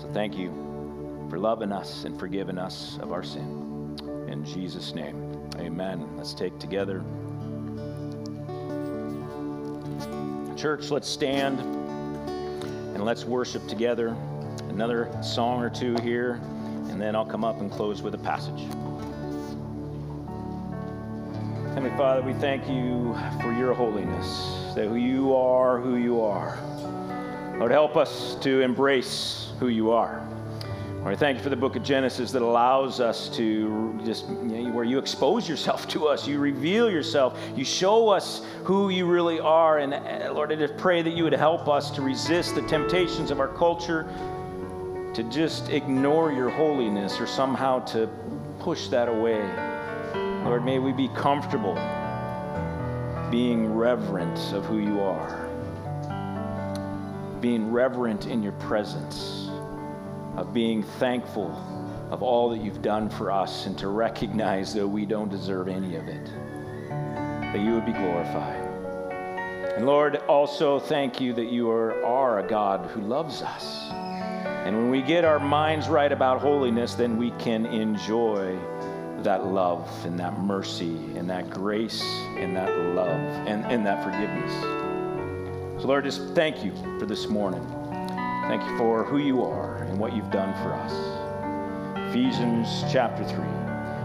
So, 0.00 0.10
thank 0.14 0.38
you 0.38 0.48
for 1.28 1.38
loving 1.38 1.72
us 1.72 2.04
and 2.04 2.18
forgiving 2.18 2.56
us 2.56 2.98
of 3.02 3.12
our 3.12 3.22
sin. 3.22 3.98
In 4.28 4.46
Jesus' 4.46 4.94
name, 4.94 5.30
amen. 5.58 6.16
Let's 6.16 6.32
take 6.32 6.58
together. 6.58 7.04
Church, 10.60 10.90
let's 10.90 11.08
stand 11.08 11.58
and 11.58 13.02
let's 13.02 13.24
worship 13.24 13.66
together. 13.66 14.14
Another 14.68 15.10
song 15.22 15.62
or 15.62 15.70
two 15.70 15.96
here, 16.02 16.34
and 16.90 17.00
then 17.00 17.16
I'll 17.16 17.24
come 17.24 17.44
up 17.44 17.62
and 17.62 17.72
close 17.72 18.02
with 18.02 18.14
a 18.14 18.18
passage. 18.18 18.60
Heavenly 21.68 21.96
Father, 21.96 22.20
we 22.20 22.34
thank 22.34 22.68
you 22.68 23.16
for 23.40 23.54
your 23.54 23.72
holiness, 23.72 24.74
that 24.74 24.86
who 24.88 24.96
you 24.96 25.34
are, 25.34 25.80
who 25.80 25.96
you 25.96 26.20
are. 26.20 26.58
Lord, 27.56 27.72
help 27.72 27.96
us 27.96 28.34
to 28.42 28.60
embrace 28.60 29.52
who 29.60 29.68
you 29.68 29.92
are. 29.92 30.20
Lord, 31.02 31.18
thank 31.18 31.38
you 31.38 31.42
for 31.42 31.48
the 31.48 31.56
book 31.56 31.76
of 31.76 31.82
Genesis 31.82 32.30
that 32.32 32.42
allows 32.42 33.00
us 33.00 33.28
to 33.36 33.98
just, 34.04 34.28
you 34.28 34.34
know, 34.34 34.70
where 34.70 34.84
you 34.84 34.98
expose 34.98 35.48
yourself 35.48 35.88
to 35.88 36.06
us, 36.06 36.26
you 36.28 36.38
reveal 36.38 36.90
yourself, 36.90 37.40
you 37.56 37.64
show 37.64 38.10
us 38.10 38.44
who 38.64 38.90
you 38.90 39.06
really 39.06 39.40
are. 39.40 39.78
And 39.78 39.94
uh, 39.94 40.32
Lord, 40.32 40.52
I 40.52 40.56
just 40.56 40.76
pray 40.76 41.00
that 41.00 41.10
you 41.10 41.24
would 41.24 41.32
help 41.32 41.68
us 41.68 41.90
to 41.92 42.02
resist 42.02 42.54
the 42.54 42.62
temptations 42.62 43.30
of 43.30 43.40
our 43.40 43.48
culture, 43.48 44.06
to 45.14 45.20
to 45.22 45.28
just 45.30 45.68
ignore 45.68 46.32
your 46.32 46.48
holiness 46.48 47.20
or 47.20 47.26
somehow 47.26 47.80
to 47.80 48.08
push 48.58 48.88
that 48.88 49.06
away. 49.06 49.42
Lord, 50.44 50.64
may 50.64 50.78
we 50.78 50.92
be 50.92 51.08
comfortable 51.08 51.74
being 53.30 53.74
reverent 53.74 54.38
of 54.54 54.64
who 54.64 54.78
you 54.78 55.00
are, 55.00 55.46
being 57.40 57.70
reverent 57.70 58.26
in 58.26 58.42
your 58.42 58.52
presence, 58.52 59.49
of 60.40 60.54
being 60.54 60.82
thankful 60.82 61.50
of 62.10 62.22
all 62.22 62.48
that 62.48 62.62
you've 62.62 62.80
done 62.82 63.10
for 63.10 63.30
us, 63.30 63.66
and 63.66 63.78
to 63.78 63.88
recognize, 63.88 64.72
though 64.72 64.86
we 64.86 65.04
don't 65.04 65.28
deserve 65.28 65.68
any 65.68 65.96
of 65.96 66.08
it, 66.08 66.26
that 66.88 67.60
you 67.60 67.74
would 67.74 67.84
be 67.84 67.92
glorified. 67.92 68.56
And 69.76 69.86
Lord, 69.86 70.16
also 70.28 70.78
thank 70.78 71.20
you 71.20 71.34
that 71.34 71.52
you 71.52 71.70
are, 71.70 72.02
are 72.04 72.40
a 72.40 72.48
God 72.48 72.86
who 72.90 73.02
loves 73.02 73.42
us. 73.42 73.90
And 73.92 74.76
when 74.76 74.90
we 74.90 75.02
get 75.02 75.24
our 75.24 75.38
minds 75.38 75.88
right 75.88 76.10
about 76.10 76.40
holiness, 76.40 76.94
then 76.94 77.16
we 77.16 77.32
can 77.32 77.66
enjoy 77.66 78.58
that 79.22 79.46
love 79.46 79.88
and 80.06 80.18
that 80.18 80.40
mercy 80.40 80.96
and 81.16 81.28
that 81.28 81.50
grace 81.50 82.02
and 82.38 82.56
that 82.56 82.70
love 82.94 83.20
and, 83.46 83.64
and 83.66 83.86
that 83.86 84.02
forgiveness. 84.02 84.52
So, 85.82 85.86
Lord, 85.86 86.04
just 86.04 86.34
thank 86.34 86.64
you 86.64 86.72
for 86.98 87.06
this 87.06 87.28
morning. 87.28 87.79
Thank 88.50 88.64
you 88.64 88.76
for 88.76 89.04
who 89.04 89.18
you 89.18 89.44
are 89.44 89.76
and 89.84 89.96
what 89.96 90.12
you've 90.12 90.32
done 90.32 90.52
for 90.54 90.72
us. 90.72 92.10
Ephesians 92.10 92.82
chapter 92.90 93.22
3. 93.22 93.36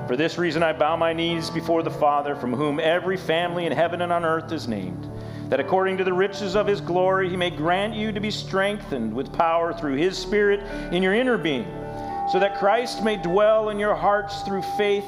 For 0.08 0.16
this 0.16 0.38
reason, 0.38 0.62
I 0.62 0.72
bow 0.72 0.96
my 0.96 1.14
knees 1.14 1.50
before 1.50 1.82
the 1.82 1.90
Father, 1.90 2.36
from 2.36 2.54
whom 2.54 2.80
every 2.80 3.18
family 3.18 3.66
in 3.66 3.72
heaven 3.72 4.04
and 4.04 4.14
on 4.14 4.24
earth 4.24 4.52
is 4.52 4.68
named, 4.68 5.10
that 5.50 5.60
according 5.60 5.98
to 5.98 6.04
the 6.04 6.14
riches 6.14 6.56
of 6.56 6.68
his 6.68 6.80
glory, 6.80 7.28
he 7.28 7.36
may 7.36 7.50
grant 7.50 7.96
you 7.96 8.12
to 8.12 8.20
be 8.20 8.30
strengthened 8.30 9.12
with 9.12 9.34
power 9.34 9.74
through 9.74 9.96
his 9.96 10.16
Spirit 10.16 10.60
in 10.94 11.02
your 11.02 11.16
inner 11.16 11.40
being 11.40 11.66
so 12.32 12.38
that 12.40 12.60
Christ 12.60 13.04
may 13.04 13.18
dwell 13.18 13.70
in 13.70 13.80
your 13.80 13.96
hearts 13.96 14.42
through 14.44 14.62
faith, 14.78 15.08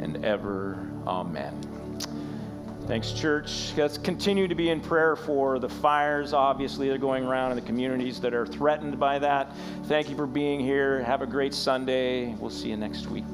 and 0.00 0.24
ever. 0.24 0.78
Amen. 1.06 1.54
Thanks, 2.86 3.12
church. 3.12 3.72
Let's 3.76 3.98
continue 3.98 4.48
to 4.48 4.54
be 4.54 4.70
in 4.70 4.80
prayer 4.80 5.14
for 5.14 5.58
the 5.58 5.68
fires, 5.68 6.32
obviously, 6.32 6.88
that 6.88 6.94
are 6.94 6.98
going 6.98 7.24
around 7.24 7.50
in 7.50 7.56
the 7.56 7.62
communities 7.62 8.18
that 8.20 8.32
are 8.32 8.46
threatened 8.46 8.98
by 8.98 9.18
that. 9.18 9.54
Thank 9.84 10.08
you 10.08 10.16
for 10.16 10.26
being 10.26 10.58
here. 10.60 11.02
Have 11.02 11.20
a 11.20 11.26
great 11.26 11.52
Sunday. 11.52 12.34
We'll 12.36 12.48
see 12.48 12.70
you 12.70 12.78
next 12.78 13.08
week. 13.08 13.26